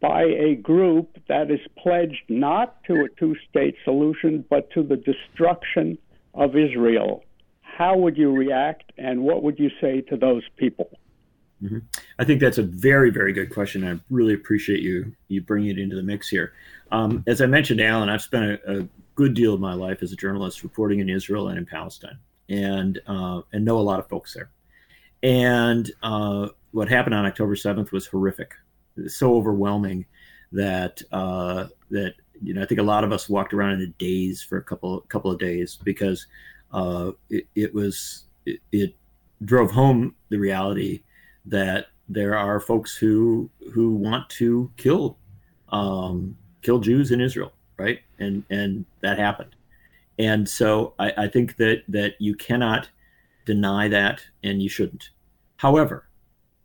[0.00, 4.96] by a group that is pledged not to a two state solution, but to the
[4.96, 5.98] destruction
[6.34, 7.24] of Israel.
[7.62, 10.90] How would you react, and what would you say to those people?
[11.62, 11.78] Mm-hmm.
[12.18, 13.86] I think that's a very, very good question.
[13.86, 16.52] I really appreciate you you bringing it into the mix here.
[16.92, 20.12] Um, as I mentioned, Allen, I've spent a, a, good deal of my life as
[20.12, 22.18] a journalist reporting in Israel and in Palestine,
[22.50, 24.50] and uh, and know a lot of folks there.
[25.22, 28.52] And uh, what happened on October seventh was horrific
[29.06, 30.06] so overwhelming
[30.52, 33.86] that uh, that you know I think a lot of us walked around in a
[33.98, 36.26] daze for a couple couple of days because
[36.72, 38.94] uh, it, it, was it, it,
[39.44, 41.02] drove home the reality
[41.44, 45.18] that there are folks who who want to kill
[45.70, 48.00] um, kill Jews in Israel, right?
[48.18, 49.54] And and that happened.
[50.18, 52.88] And so I, I think that that you cannot
[53.44, 55.10] deny that, and you shouldn't.
[55.56, 56.08] However,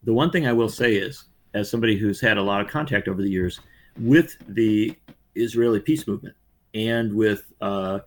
[0.04, 3.08] the one thing I will say is as somebody who's had a lot of contact
[3.08, 3.60] over the years
[4.00, 4.96] with the
[5.36, 6.36] Israeli peace movement
[6.74, 8.00] and with uh,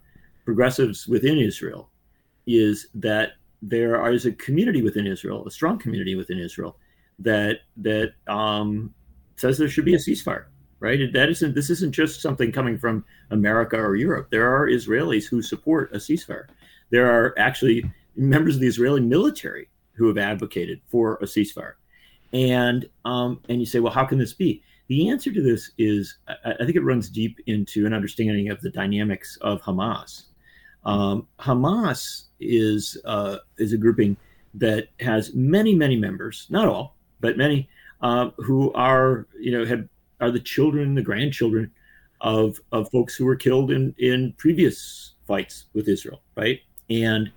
[0.45, 1.91] progressives within Israel,
[2.47, 6.77] is that there is a community within Israel, a strong community within Israel,
[7.19, 8.93] that that um,
[9.37, 10.47] says there should be a ceasefire.
[10.81, 11.11] Right?
[11.15, 11.55] That isn't.
[11.55, 14.29] This isn't just something coming from America or Europe.
[14.31, 16.47] There are Israelis who support a ceasefire.
[16.91, 21.75] There are actually members of the Israeli military who have advocated for a ceasefire
[22.35, 24.63] and um, and you say, well, how can this be?
[24.89, 28.61] The answer to this is, I, I think it runs deep into an understanding of
[28.61, 30.25] the dynamics of Hamas.
[30.85, 34.17] Um, Hamas is uh, is a grouping
[34.55, 37.69] that has many many members, not all, but many
[38.03, 39.89] uh, who are you know had
[40.21, 41.71] are the children, the grandchildren
[42.21, 46.61] of of folks who were killed in in previous fights with Israel, right?
[46.91, 47.31] And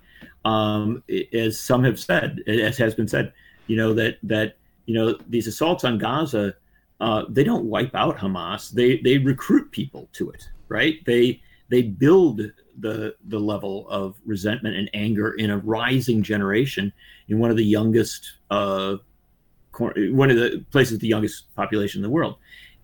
[0.44, 3.32] um, as some have said, as has been said,
[3.66, 4.57] you know that that
[4.88, 6.54] you know, these assaults on Gaza,
[6.98, 8.70] uh, they don't wipe out Hamas.
[8.70, 11.04] They they recruit people to it, right?
[11.04, 12.40] They they build
[12.78, 16.90] the the level of resentment and anger in a rising generation
[17.28, 18.96] in one of the youngest uh,
[19.78, 22.36] one of the places with the youngest population in the world.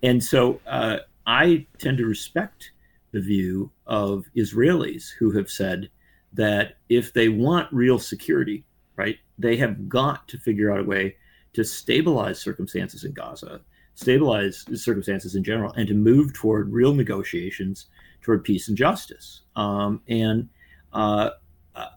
[0.03, 2.71] And so uh, I tend to respect
[3.13, 5.89] the view of Israelis who have said
[6.33, 8.63] that if they want real security,
[8.95, 11.15] right, they have got to figure out a way
[11.55, 13.61] to stabilize circumstances in Gaza,
[13.95, 17.87] stabilize circumstances in general, and to move toward real negotiations
[18.21, 19.41] toward peace and justice.
[19.55, 20.49] Um, and
[20.91, 21.29] uh,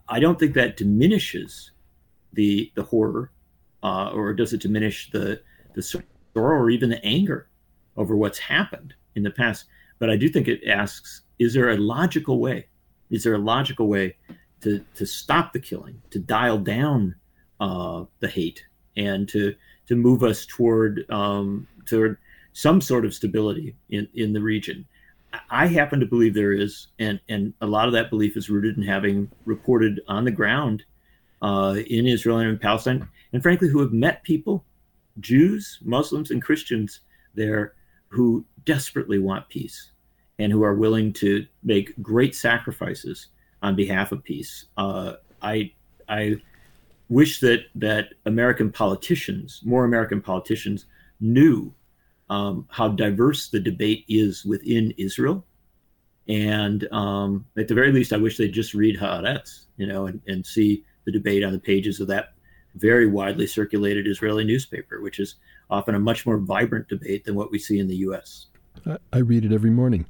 [0.07, 1.71] I don't think that diminishes
[2.33, 3.31] the the horror,
[3.83, 5.41] uh, or does it diminish the
[5.73, 6.01] the sorrow
[6.35, 7.49] or even the anger
[7.97, 9.65] over what's happened in the past?
[9.99, 12.67] But I do think it asks: Is there a logical way?
[13.09, 14.15] Is there a logical way
[14.61, 17.15] to to stop the killing, to dial down
[17.59, 18.63] uh, the hate,
[18.97, 19.55] and to
[19.87, 22.17] to move us toward um, toward
[22.53, 24.85] some sort of stability in, in the region.
[25.49, 28.77] I happen to believe there is, and and a lot of that belief is rooted
[28.77, 30.83] in having reported on the ground
[31.41, 34.65] uh, in Israel and in Palestine, and frankly, who have met people,
[35.19, 37.01] Jews, Muslims, and Christians
[37.35, 37.73] there
[38.09, 39.91] who desperately want peace
[40.39, 43.27] and who are willing to make great sacrifices
[43.61, 44.65] on behalf of peace.
[44.77, 45.71] Uh, I
[46.07, 46.41] I
[47.09, 50.85] wish that that American politicians, more American politicians,
[51.19, 51.73] knew
[52.29, 55.45] um, how diverse the debate is within Israel.
[56.27, 60.21] And um, at the very least, I wish they'd just read Haaretz, you know, and,
[60.27, 62.33] and see the debate on the pages of that
[62.75, 65.35] very widely circulated Israeli newspaper, which is
[65.69, 68.47] often a much more vibrant debate than what we see in the U.S.
[69.11, 70.05] I, read it every morning.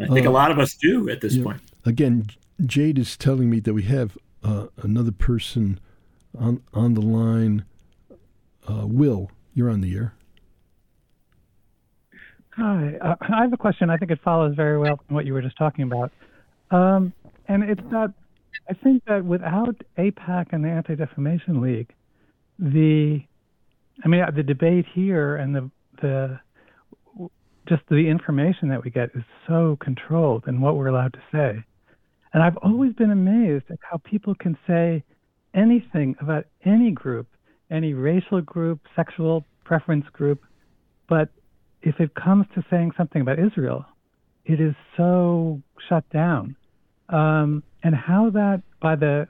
[0.00, 1.60] I think uh, a lot of us do at this point.
[1.84, 2.28] Again,
[2.64, 5.80] Jade is telling me that we have uh, another person
[6.38, 7.64] on on the line.
[8.68, 10.14] Uh, Will, you're on the air.
[12.50, 13.90] Hi, uh, I have a question.
[13.90, 16.12] I think it follows very well from what you were just talking about.
[16.70, 17.12] Um,
[17.48, 18.12] and it's that
[18.68, 21.92] I think that without AIPAC and the Anti Defamation League,
[22.58, 23.20] the
[24.04, 25.70] I mean the debate here and the
[26.02, 26.40] the
[27.68, 31.64] just the information that we get is so controlled and what we're allowed to say.
[32.32, 35.02] And I've always been amazed at how people can say
[35.54, 37.28] anything about any group,
[37.70, 40.42] any racial group, sexual preference group,
[41.08, 41.28] but
[41.82, 43.84] if it comes to saying something about Israel,
[44.44, 46.56] it is so shut down.
[47.08, 49.26] Um, and how that, by the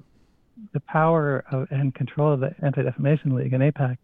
[0.74, 3.96] the power of, and control of the Anti Defamation League and AIPAC,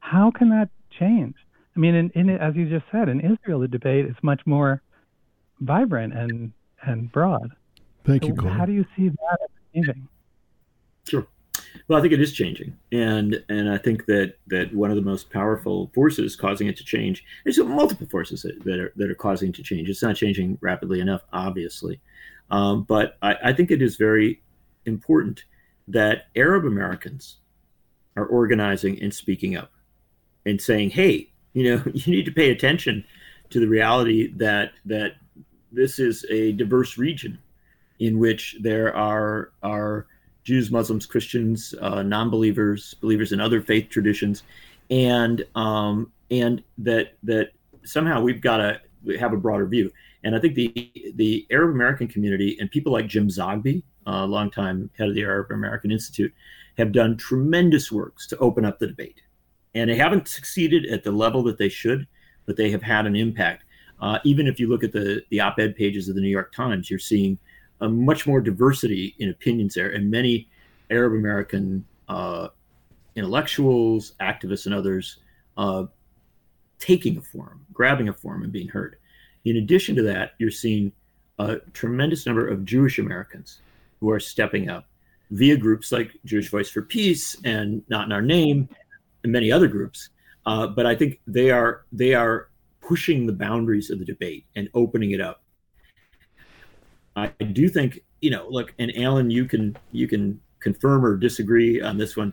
[0.00, 0.68] how can that
[0.98, 1.36] change?
[1.76, 4.82] I mean, in, in, as you just said, in Israel, the debate is much more
[5.60, 6.52] vibrant and
[6.82, 7.52] and broad.
[8.04, 8.50] Thank so you, Cole.
[8.50, 9.38] How do you see that
[9.74, 10.08] changing?
[11.08, 11.26] Sure.
[11.90, 15.02] Well, I think it is changing, and and I think that that one of the
[15.02, 17.24] most powerful forces causing it to change.
[17.42, 19.88] There's multiple forces that, that are that are causing it to change.
[19.88, 22.00] It's not changing rapidly enough, obviously,
[22.52, 24.40] um, but I, I think it is very
[24.86, 25.42] important
[25.88, 27.38] that Arab Americans
[28.16, 29.72] are organizing and speaking up
[30.46, 33.04] and saying, "Hey, you know, you need to pay attention
[33.48, 35.14] to the reality that that
[35.72, 37.36] this is a diverse region
[37.98, 40.06] in which there are are
[40.50, 44.42] Jews, Muslims, Christians, uh, non-believers, believers in other faith traditions,
[44.90, 47.52] and um, and that that
[47.84, 48.80] somehow we've got to
[49.20, 49.92] have a broader view.
[50.24, 54.26] And I think the the Arab American community and people like Jim Zogby, a uh,
[54.26, 56.34] longtime head of the Arab American Institute,
[56.76, 59.22] have done tremendous works to open up the debate.
[59.76, 62.08] And they haven't succeeded at the level that they should,
[62.44, 63.62] but they have had an impact.
[64.00, 66.90] Uh, even if you look at the the op-ed pages of the New York Times,
[66.90, 67.38] you're seeing
[67.80, 70.48] a much more diversity in opinions there, and many
[70.90, 72.48] Arab American uh,
[73.16, 75.18] intellectuals, activists, and others
[75.56, 75.84] uh,
[76.78, 78.96] taking a forum, grabbing a forum, and being heard.
[79.44, 80.92] In addition to that, you're seeing
[81.38, 83.60] a tremendous number of Jewish Americans
[84.00, 84.86] who are stepping up
[85.30, 88.68] via groups like Jewish Voice for Peace and Not in Our Name,
[89.22, 90.10] and many other groups.
[90.46, 92.48] Uh, but I think they are they are
[92.80, 95.42] pushing the boundaries of the debate and opening it up
[97.20, 101.80] I do think you know, look, and Allen, you can you can confirm or disagree
[101.80, 102.32] on this one.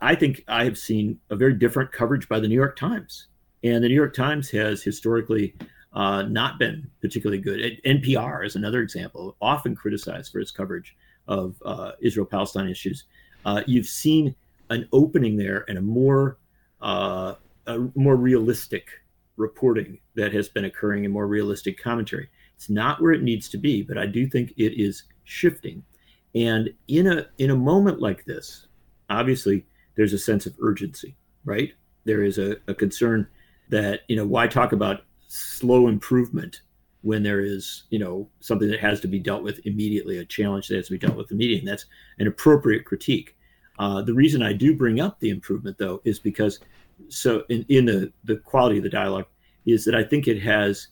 [0.00, 3.28] I think I have seen a very different coverage by the New York Times,
[3.64, 5.54] and the New York Times has historically
[5.92, 7.80] uh, not been particularly good.
[7.84, 10.96] NPR is another example, often criticized for its coverage
[11.28, 13.04] of uh, Israel-Palestine issues.
[13.44, 14.34] Uh, you've seen
[14.70, 16.38] an opening there and a more
[16.80, 17.34] uh,
[17.66, 18.88] a more realistic
[19.36, 22.28] reporting that has been occurring and more realistic commentary.
[22.62, 25.82] It's not where it needs to be, but I do think it is shifting.
[26.36, 28.68] And in a in a moment like this,
[29.10, 31.72] obviously there's a sense of urgency, right?
[32.04, 33.26] There is a, a concern
[33.70, 36.62] that, you know, why talk about slow improvement
[37.00, 40.68] when there is, you know, something that has to be dealt with immediately, a challenge
[40.68, 41.58] that has to be dealt with immediately.
[41.58, 41.86] And that's
[42.20, 43.36] an appropriate critique.
[43.80, 46.60] Uh, the reason I do bring up the improvement, though, is because
[47.08, 49.26] so in, in the, the quality of the dialogue
[49.66, 50.86] is that I think it has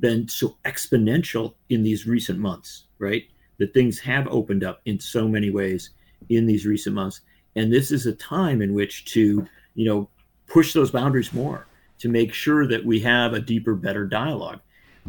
[0.00, 3.24] been so exponential in these recent months, right?
[3.58, 5.90] That things have opened up in so many ways
[6.28, 7.20] in these recent months.
[7.54, 10.08] And this is a time in which to, you know,
[10.46, 11.66] push those boundaries more
[11.98, 14.60] to make sure that we have a deeper, better dialogue.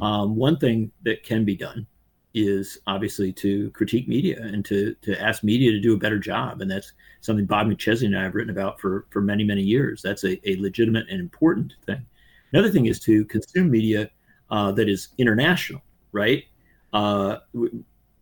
[0.01, 1.85] Um, one thing that can be done
[2.33, 6.61] is obviously to critique media and to to ask media to do a better job.
[6.61, 10.01] And that's something Bob McChesney and I have written about for for many, many years.
[10.01, 12.05] That's a, a legitimate and important thing.
[12.53, 14.09] Another thing is to consume media
[14.49, 15.81] uh, that is international,
[16.11, 16.45] right?
[16.93, 17.69] Uh, we,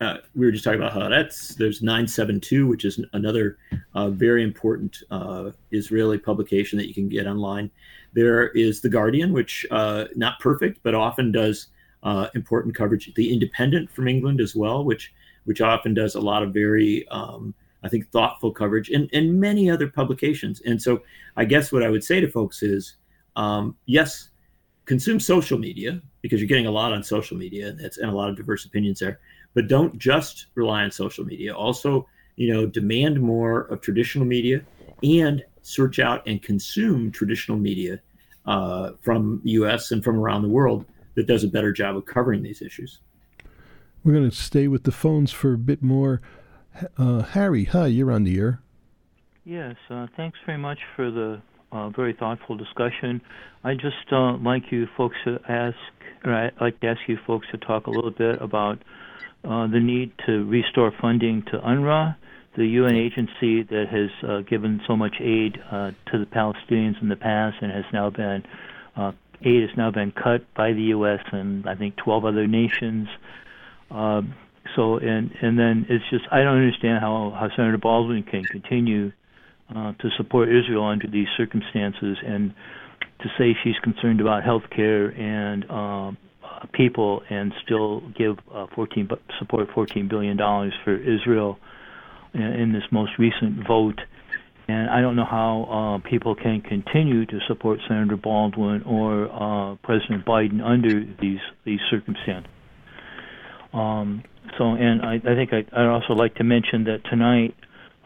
[0.02, 1.56] uh, we were just talking about Haaretz.
[1.56, 3.58] There's 972, which is another
[3.94, 7.72] uh, very important uh, Israeli publication that you can get online.
[8.14, 11.68] There is The Guardian, which uh, not perfect, but often does
[12.36, 13.12] important coverage.
[13.16, 15.14] The Independent from England as well, which
[15.46, 17.54] which often does a lot of very um,
[17.86, 20.60] I think thoughtful coverage, and, and many other publications.
[20.66, 21.04] And so
[21.38, 22.96] I guess what I would say to folks is
[23.36, 24.30] um, yes,
[24.86, 28.16] consume social media because you're getting a lot on social media and, that's, and a
[28.16, 29.20] lot of diverse opinions there.
[29.54, 31.56] But don't just rely on social media.
[31.56, 34.62] Also, you know, demand more of traditional media
[35.04, 38.00] and search out and consume traditional media
[38.46, 39.92] uh, from U.S.
[39.92, 43.00] and from around the world that does a better job of covering these issues.
[44.04, 46.22] We're going to stay with the phones for a bit more.
[46.98, 48.62] Uh, Harry, hi, you're on the air.
[49.46, 51.42] Yes, uh, thanks very much for the
[51.76, 53.22] uh, very thoughtful discussion.
[53.64, 55.76] I just uh, like you folks to ask,
[56.24, 58.80] or I'd like to ask you folks to talk a little bit about
[59.44, 62.16] uh, the need to restore funding to UNRWA,
[62.56, 67.10] the UN agency that has uh, given so much aid uh, to the Palestinians in
[67.10, 68.44] the past and has now been
[68.96, 69.12] uh,
[69.42, 71.20] aid has now been cut by the U.S.
[71.34, 73.10] and I think 12 other nations.
[73.92, 74.34] Um,
[74.76, 79.12] so and and then it's just I don't understand how how Senator Baldwin can continue
[79.74, 82.54] uh, to support Israel under these circumstances and
[83.22, 86.18] to say she's concerned about health care and um,
[86.74, 89.10] people and still give uh, 14
[89.40, 91.58] support 14 billion dollars for Israel
[92.34, 94.00] in, in, this most recent vote.
[94.68, 99.76] And I don't know how uh, people can continue to support Senator Baldwin or uh,
[99.84, 102.52] President Biden under these these circumstances.
[103.74, 104.24] Um,
[104.58, 107.56] so, and I, I think I, would also like to mention that tonight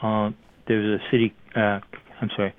[0.01, 0.32] uh,
[0.68, 1.80] there's a city, uh,
[2.22, 2.54] I'm sorry,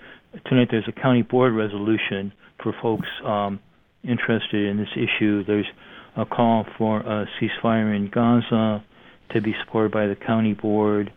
[0.47, 2.32] tonight there's a county board resolution
[2.62, 3.61] for folks um,
[4.03, 5.45] interested in this issue.
[5.45, 5.66] There's
[6.16, 8.84] a call for a ceasefire in Gaza
[9.32, 11.12] to be supported by the county board.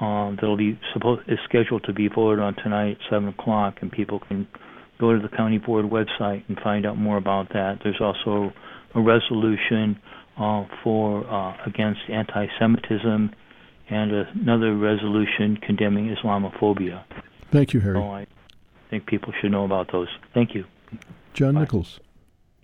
[0.00, 3.90] Um, that'll be supposed is scheduled to be voted on tonight at seven o'clock, and
[3.90, 4.46] people can
[5.00, 7.78] go to the county board website and find out more about that.
[7.82, 8.52] There's also
[8.94, 9.98] a resolution
[10.38, 13.32] uh, for uh, against anti-Semitism
[13.90, 17.04] and another resolution condemning Islamophobia.
[17.50, 17.96] Thank you, Harry.
[17.96, 18.26] So I
[18.90, 20.08] think people should know about those.
[20.34, 20.64] Thank you.
[21.34, 21.60] John Bye.
[21.60, 22.00] Nichols.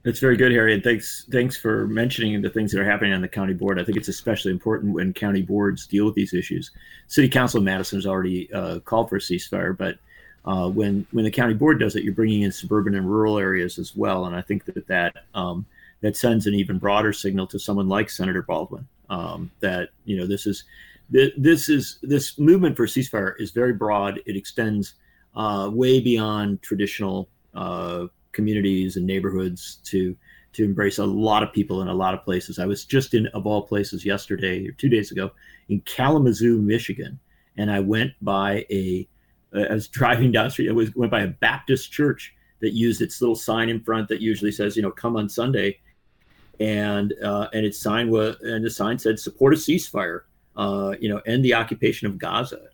[0.04, 3.22] That's very good, Harry, and thanks thanks for mentioning the things that are happening on
[3.22, 3.80] the county board.
[3.80, 6.70] I think it's especially important when county boards deal with these issues.
[7.06, 9.96] City Council of Madison has already uh, called for a ceasefire, but
[10.44, 13.78] uh, when when the county board does it, you're bringing in suburban and rural areas
[13.78, 15.64] as well, and I think that that um,
[16.02, 20.26] that sends an even broader signal to someone like Senator Baldwin um, that you know
[20.26, 20.64] this is
[21.36, 24.20] this is this movement for ceasefire is very broad.
[24.26, 24.94] It extends
[25.36, 30.16] uh, way beyond traditional uh, communities and neighborhoods to
[30.54, 32.58] to embrace a lot of people in a lot of places.
[32.58, 35.30] I was just in of all places yesterday or two days ago
[35.68, 37.18] in Kalamazoo, Michigan,
[37.56, 39.08] and I went by a
[39.52, 40.68] I was driving down the street.
[40.68, 44.20] I was went by a Baptist church that used its little sign in front that
[44.20, 45.78] usually says, you know, come on Sunday,
[46.58, 50.22] and uh, and its sign was and the sign said support a ceasefire
[50.56, 52.68] uh, you know, end the occupation of Gaza.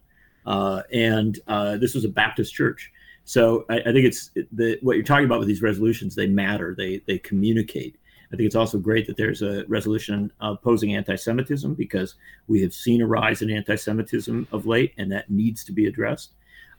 [0.47, 2.93] Uh, and uh, this was a Baptist church.
[3.25, 6.15] So I, I think it's the, what you're talking about with these resolutions.
[6.15, 6.75] They matter.
[6.77, 7.97] They they communicate.
[8.33, 12.15] I think it's also great that there's a resolution opposing anti-Semitism because
[12.47, 16.31] we have seen a rise in anti-Semitism of late, and that needs to be addressed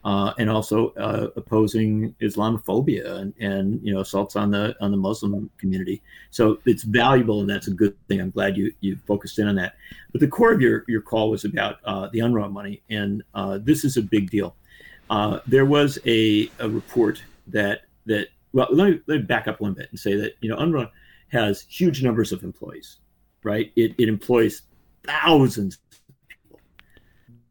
[0.04, 4.98] uh, and also uh, opposing Islamophobia and, and you know assaults on the on the
[4.98, 6.02] Muslim community.
[6.32, 8.20] So it's valuable, and that's a good thing.
[8.20, 9.76] I'm glad you you focused in on that.
[10.12, 13.60] But the core of your your call was about uh, the UNRWA money, and uh,
[13.62, 14.56] this is a big deal.
[15.10, 19.62] Uh, there was a, a report that that well let me, let me back up
[19.62, 20.90] one bit and say that you know UNRWA
[21.28, 22.98] has huge numbers of employees,
[23.44, 23.72] right?
[23.76, 24.64] It it employs
[25.04, 26.60] thousands of people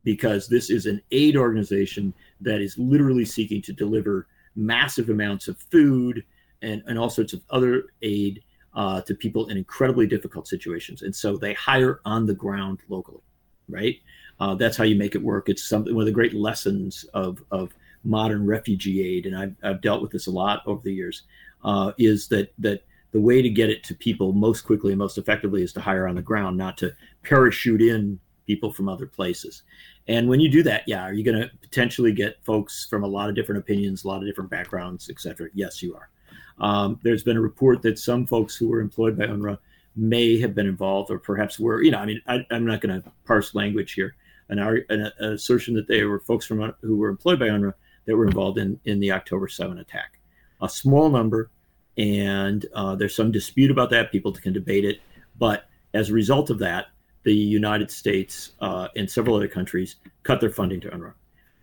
[0.03, 4.26] because this is an aid organization that is literally seeking to deliver
[4.57, 6.24] massive amounts of food
[6.62, 8.43] and, and all sorts of other aid
[8.74, 11.03] uh, to people in incredibly difficult situations.
[11.03, 13.22] And so they hire on the ground locally,
[13.68, 13.97] right?
[14.38, 15.49] Uh, that's how you make it work.
[15.49, 17.74] It's something one of the great lessons of, of
[18.05, 21.22] modern refugee aid, and I've, I've dealt with this a lot over the years,
[21.64, 25.18] uh, is that that the way to get it to people most quickly and most
[25.18, 28.18] effectively is to hire on the ground, not to parachute in
[28.51, 29.62] people from other places.
[30.09, 33.07] And when you do that, yeah, are you going to potentially get folks from a
[33.07, 35.51] lot of different opinions, a lot of different backgrounds, et cetera?
[35.55, 36.11] Yes, you are.
[36.59, 39.57] Um, there's been a report that some folks who were employed by UNRWA
[39.94, 41.80] may have been involved, or perhaps were.
[41.80, 44.16] You know, I mean, I, am not going to parse language here.
[44.48, 47.74] An, an, an, assertion that they were folks from who were employed by UNRWA
[48.07, 50.18] that were involved in in the October 7 attack.
[50.61, 51.51] A small number,
[51.96, 54.11] and uh, there's some dispute about that.
[54.11, 54.98] People can debate it,
[55.38, 56.86] but as a result of that,
[57.22, 61.12] the United States uh, and several other countries cut their funding to UNRWA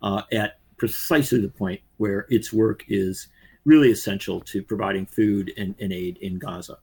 [0.02, 3.28] uh, at precisely the point where its work is
[3.64, 6.78] really essential to providing food and, and aid in Gaza.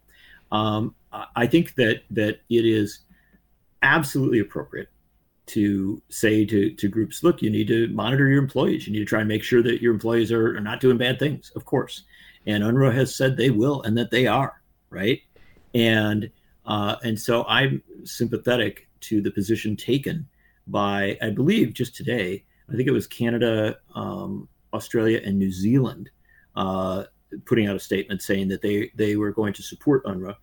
[0.51, 0.93] Um,
[1.35, 2.99] I think that that it is
[3.81, 4.89] absolutely appropriate
[5.47, 8.87] to say to, to groups, look, you need to monitor your employees.
[8.87, 11.19] You need to try and make sure that your employees are, are not doing bad
[11.19, 12.03] things, of course.
[12.47, 15.21] And UNRWA has said they will and that they are, right?
[15.73, 16.29] And
[16.65, 20.27] uh, and so I'm sympathetic to the position taken
[20.67, 22.43] by, I believe, just today.
[22.71, 26.09] I think it was Canada, um, Australia, and New Zealand
[26.55, 27.03] uh,
[27.45, 30.35] putting out a statement saying that they they were going to support UNRWA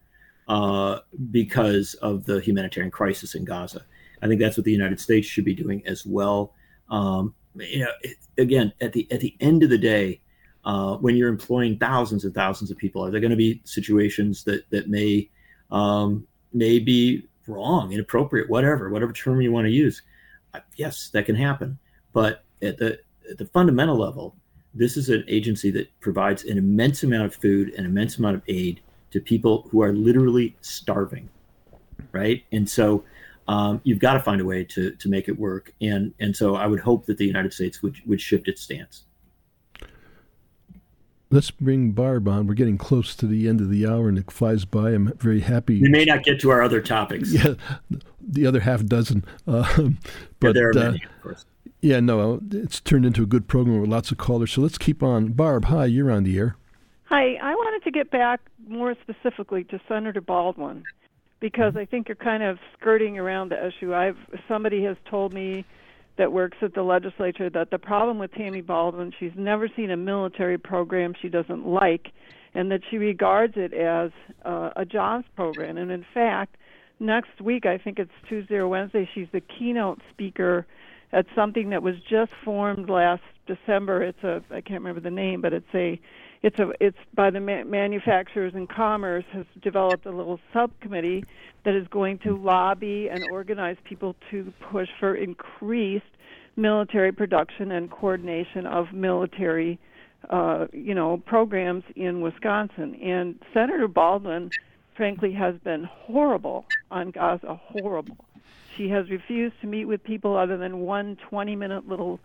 [0.48, 0.98] uh,
[1.30, 3.84] because of the humanitarian crisis in Gaza.
[4.20, 6.54] I think that's what the United States should be doing as well.
[6.88, 7.90] Um, you know,
[8.38, 10.20] again, at the at the end of the day,
[10.64, 14.44] uh, when you're employing thousands and thousands of people, are there going to be situations
[14.44, 15.28] that that may
[15.72, 20.02] um, may be wrong, inappropriate, whatever, whatever term you want to use?
[20.54, 21.78] Uh, yes, that can happen.
[22.12, 24.36] But at the at the fundamental level,
[24.74, 28.42] this is an agency that provides an immense amount of food, an immense amount of
[28.48, 31.28] aid to people who are literally starving,
[32.12, 32.44] right?
[32.52, 33.04] And so
[33.48, 35.72] um, you've got to find a way to to make it work.
[35.80, 39.04] And and so I would hope that the United States would would shift its stance.
[41.32, 42.46] Let's bring Barb on.
[42.46, 44.90] We're getting close to the end of the hour, and it flies by.
[44.90, 45.80] I'm very happy.
[45.80, 47.32] We may not get to our other topics.
[47.42, 47.54] Yeah,
[48.20, 49.24] the other half dozen.
[49.48, 49.64] Uh,
[50.40, 51.44] but yeah, there are many, uh, of course.
[51.80, 54.52] Yeah, no, it's turned into a good program with lots of callers.
[54.52, 55.32] So let's keep on.
[55.32, 56.56] Barb, hi, you're on the air.
[57.04, 60.84] Hi, I wanted to get back more specifically to Senator Baldwin
[61.40, 63.94] because I think you're kind of skirting around the issue.
[63.94, 65.64] I've somebody has told me
[66.18, 69.96] that works at the legislature that the problem with Tammy Baldwin, she's never seen a
[69.96, 72.08] military program she doesn't like,
[72.54, 74.10] and that she regards it as
[74.44, 75.78] uh, a jobs program.
[75.78, 76.56] And in fact,
[77.00, 80.66] next week, I think it's Tuesday or Wednesday, she's the keynote speaker
[81.12, 84.02] at something that was just formed last December.
[84.02, 86.00] It's a I can't remember the name, but it's a
[86.43, 91.24] it's a it's by the ma- manufacturers and commerce has developed a little subcommittee
[91.64, 96.05] that is going to lobby and organize people to push for increased
[96.57, 99.78] military production and coordination of military
[100.30, 102.95] uh, you know programs in Wisconsin.
[102.97, 104.51] And Senator Baldwin
[104.97, 108.16] frankly has been horrible on Gaza horrible.
[108.76, 112.18] She has refused to meet with people other than one 20 minute little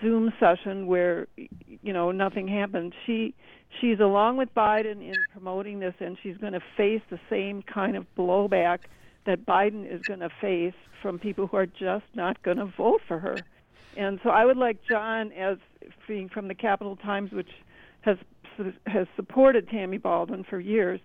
[0.00, 2.94] Zoom session where you know nothing happened.
[3.06, 3.34] She
[3.80, 7.96] she's along with Biden in promoting this, and she's going to face the same kind
[7.96, 8.80] of blowback
[9.26, 13.00] that Biden is going to face from people who are just not going to vote
[13.06, 13.36] for her.
[13.96, 15.58] And so I would like John, as
[16.06, 17.50] being from the Capital Times, which
[18.02, 18.16] has
[18.86, 21.00] has supported Tammy Baldwin for years,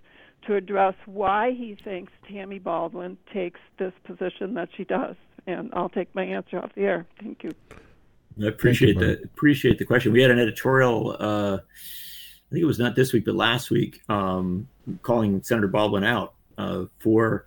[0.45, 5.15] to address why he thinks Tammy Baldwin takes this position that she does.
[5.47, 7.05] And I'll take my answer off the air.
[7.21, 7.51] Thank you.
[8.41, 10.11] I appreciate the appreciate the question.
[10.11, 11.15] We had an editorial.
[11.19, 14.67] Uh, I think it was not this week, but last week, um,
[15.01, 17.45] calling Senator Baldwin out uh, for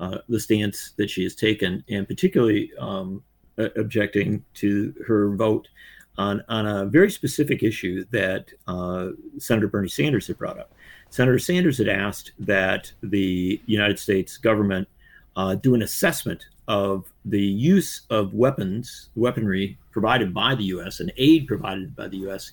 [0.00, 3.22] uh, the stance that she has taken, and particularly um,
[3.58, 5.68] objecting to her vote
[6.16, 9.08] on on a very specific issue that uh,
[9.38, 10.72] Senator Bernie Sanders had brought up.
[11.10, 14.88] Senator Sanders had asked that the United States government
[15.36, 21.00] uh, do an assessment of the use of weapons, weaponry provided by the U.S.
[21.00, 22.52] and aid provided by the U.S.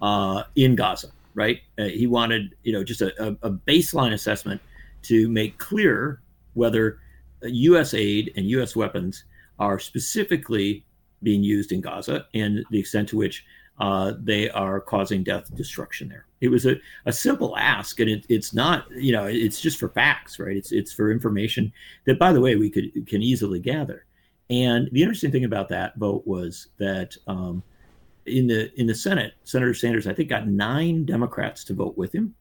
[0.00, 1.08] Uh, in Gaza.
[1.34, 1.60] Right?
[1.78, 4.58] Uh, he wanted, you know, just a, a, baseline assessment
[5.02, 6.22] to make clear
[6.54, 7.00] whether
[7.42, 7.92] U.S.
[7.92, 8.74] aid and U.S.
[8.74, 9.24] weapons
[9.58, 10.84] are specifically
[11.22, 13.44] being used in Gaza and the extent to which
[13.80, 16.25] uh, they are causing death destruction there.
[16.40, 16.76] It was a,
[17.06, 20.56] a simple ask, and it, it's not, you know, it's just for facts, right?
[20.56, 21.72] It's it's for information
[22.04, 24.04] that, by the way, we could can easily gather.
[24.50, 27.62] And the interesting thing about that vote was that um,
[28.26, 32.14] in the in the Senate, Senator Sanders, I think, got nine Democrats to vote with
[32.14, 32.34] him.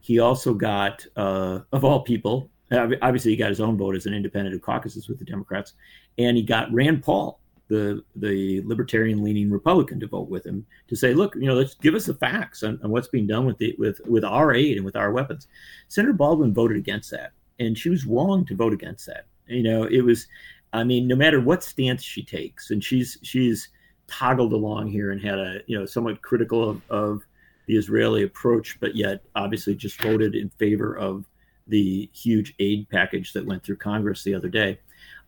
[0.00, 4.14] He also got, uh, of all people, obviously he got his own vote as an
[4.14, 5.74] independent who caucuses with the Democrats,
[6.18, 7.38] and he got Rand Paul
[7.72, 11.74] the the libertarian leaning Republican to vote with him to say, look, you know, let's
[11.74, 14.76] give us the facts on, on, what's being done with the with with our aid
[14.76, 15.48] and with our weapons.
[15.88, 19.26] Senator Baldwin voted against that, and she was wrong to vote against that.
[19.46, 20.26] You know, it was,
[20.74, 23.70] I mean, no matter what stance she takes, and she's she's
[24.06, 27.22] toggled along here and had a you know somewhat critical of, of
[27.66, 31.24] the Israeli approach, but yet obviously just voted in favor of
[31.68, 34.78] the huge aid package that went through Congress the other day.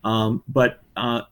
[0.05, 1.23] Um, but uh,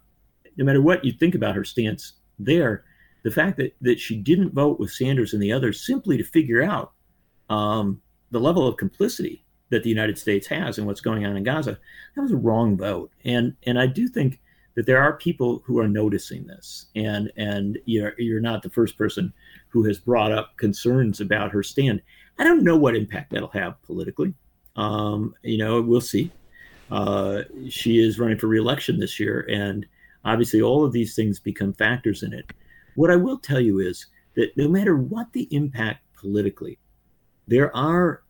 [0.56, 2.84] no matter what you think about her stance there,
[3.22, 6.62] the fact that, that she didn't vote with Sanders and the others simply to figure
[6.62, 6.92] out
[7.50, 8.00] um,
[8.30, 11.78] the level of complicity that the United States has in what's going on in Gaza,
[12.14, 13.10] that was a wrong vote.
[13.24, 14.40] And and I do think
[14.74, 18.96] that there are people who are noticing this, and and you're you're not the first
[18.96, 19.32] person
[19.68, 22.02] who has brought up concerns about her stand.
[22.38, 24.34] I don't know what impact that'll have politically.
[24.76, 26.30] Um, you know, we'll see.
[26.90, 29.86] Uh, she is running for reelection this year, and
[30.24, 32.52] Obviously, all of these things become factors in it.
[32.94, 36.78] What I will tell you is that no matter what the impact politically,
[37.48, 38.22] there are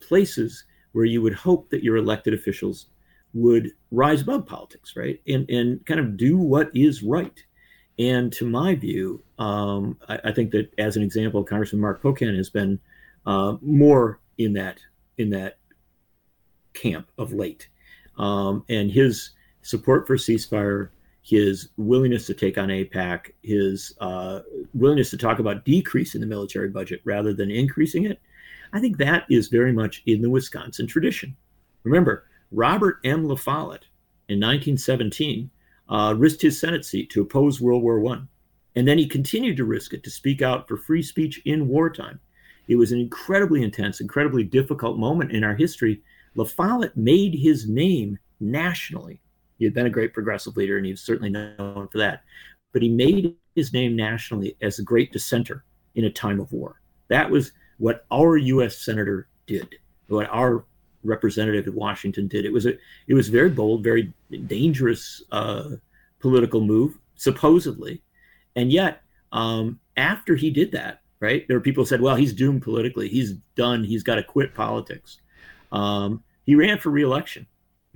[0.00, 2.86] places where you would hope that your elected officials
[3.34, 5.20] would rise above politics, right?
[5.26, 7.42] And and kind of do what is right.
[7.98, 12.36] And to my view, um, I, I, think that as an example, Congressman Mark Pocan
[12.36, 12.78] has been
[13.26, 14.80] uh, more in that
[15.18, 15.58] in that
[16.74, 17.68] camp of late,
[18.16, 19.30] um, and his
[19.62, 20.90] support for ceasefire,
[21.28, 24.40] his willingness to take on AIPAC, his uh,
[24.72, 28.18] willingness to talk about decreasing the military budget rather than increasing it,
[28.72, 31.36] I think that is very much in the Wisconsin tradition.
[31.84, 33.28] Remember, Robert M.
[33.28, 33.84] La Follette
[34.28, 35.50] in 1917
[35.90, 38.22] uh, risked his Senate seat to oppose World War I.
[38.74, 42.20] And then he continued to risk it to speak out for free speech in wartime.
[42.68, 46.00] It was an incredibly intense, incredibly difficult moment in our history.
[46.36, 49.20] La Follette made his name nationally.
[49.58, 52.22] He had been a great progressive leader, and he was certainly known for that.
[52.72, 56.80] But he made his name nationally as a great dissenter in a time of war.
[57.08, 58.78] That was what our U.S.
[58.78, 59.76] senator did,
[60.08, 60.64] what our
[61.02, 62.44] representative in Washington did.
[62.44, 62.74] It was a
[63.06, 64.12] it was very bold, very
[64.46, 65.70] dangerous uh,
[66.20, 68.02] political move, supposedly,
[68.56, 69.02] and yet
[69.32, 73.08] um, after he did that, right, there were people who said, "Well, he's doomed politically.
[73.08, 73.84] He's done.
[73.84, 75.18] He's got to quit politics."
[75.72, 77.46] Um, he ran for reelection.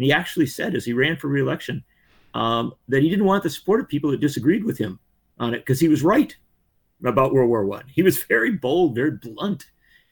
[0.02, 1.84] And he actually said, as he ran for reelection,
[2.34, 4.98] um, that he didn't want the support of people that disagreed with him
[5.38, 6.36] on it because he was right
[7.04, 7.84] about World War One.
[7.86, 9.66] He was very bold, very blunt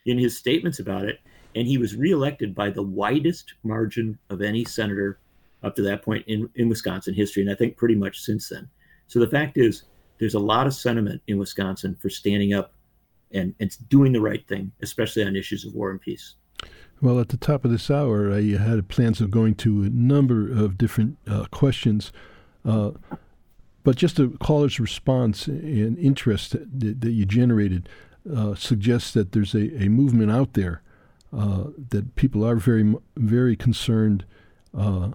[0.06, 1.18] in his statements about it,
[1.56, 5.18] and he was reelected by the widest margin of any senator
[5.64, 8.70] up to that point in, in Wisconsin history, and I think pretty much since then.
[9.08, 9.82] So the fact is,
[10.20, 12.74] there's a lot of sentiment in Wisconsin for standing up
[13.32, 16.36] and, and doing the right thing, especially on issues of war and peace.
[17.02, 20.50] Well, at the top of this hour, I had plans of going to a number
[20.50, 22.12] of different uh, questions.
[22.64, 22.90] Uh,
[23.82, 27.88] but just a caller's response and interest that, that you generated
[28.30, 30.82] uh, suggests that there's a, a movement out there
[31.32, 34.26] uh, that people are very, very concerned,
[34.76, 35.10] uh,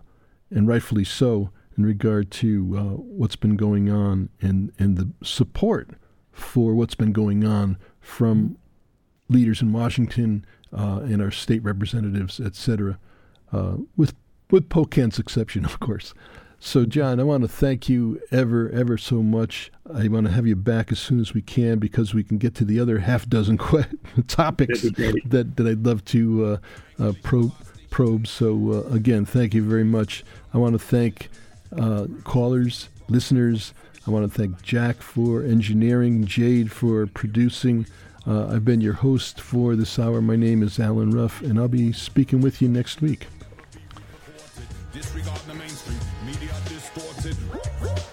[0.50, 5.90] and rightfully so, in regard to uh, what's been going on and, and the support
[6.32, 8.58] for what's been going on from
[9.30, 10.46] leaders in Washington
[10.76, 13.00] uh, and our state representatives, et cetera,
[13.52, 14.14] uh, with,
[14.52, 16.14] with Pocan's exception, of course.
[16.60, 19.72] So, John, I want to thank you ever, ever so much.
[19.94, 22.56] I want to have you back as soon as we can because we can get
[22.56, 23.58] to the other half dozen
[24.28, 26.46] topics that, that I'd love to
[27.00, 27.54] uh, uh, probe,
[27.90, 28.26] probe.
[28.26, 30.24] So, uh, again, thank you very much.
[30.54, 31.30] I want to thank
[31.78, 33.74] uh, callers, listeners.
[34.08, 37.86] I want to thank Jack for engineering, Jade for producing.
[38.28, 40.20] Uh, I've been your host for this hour.
[40.20, 43.28] My name is Allen Ruff, and I'll be speaking with you next week.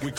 [0.02, 0.10] We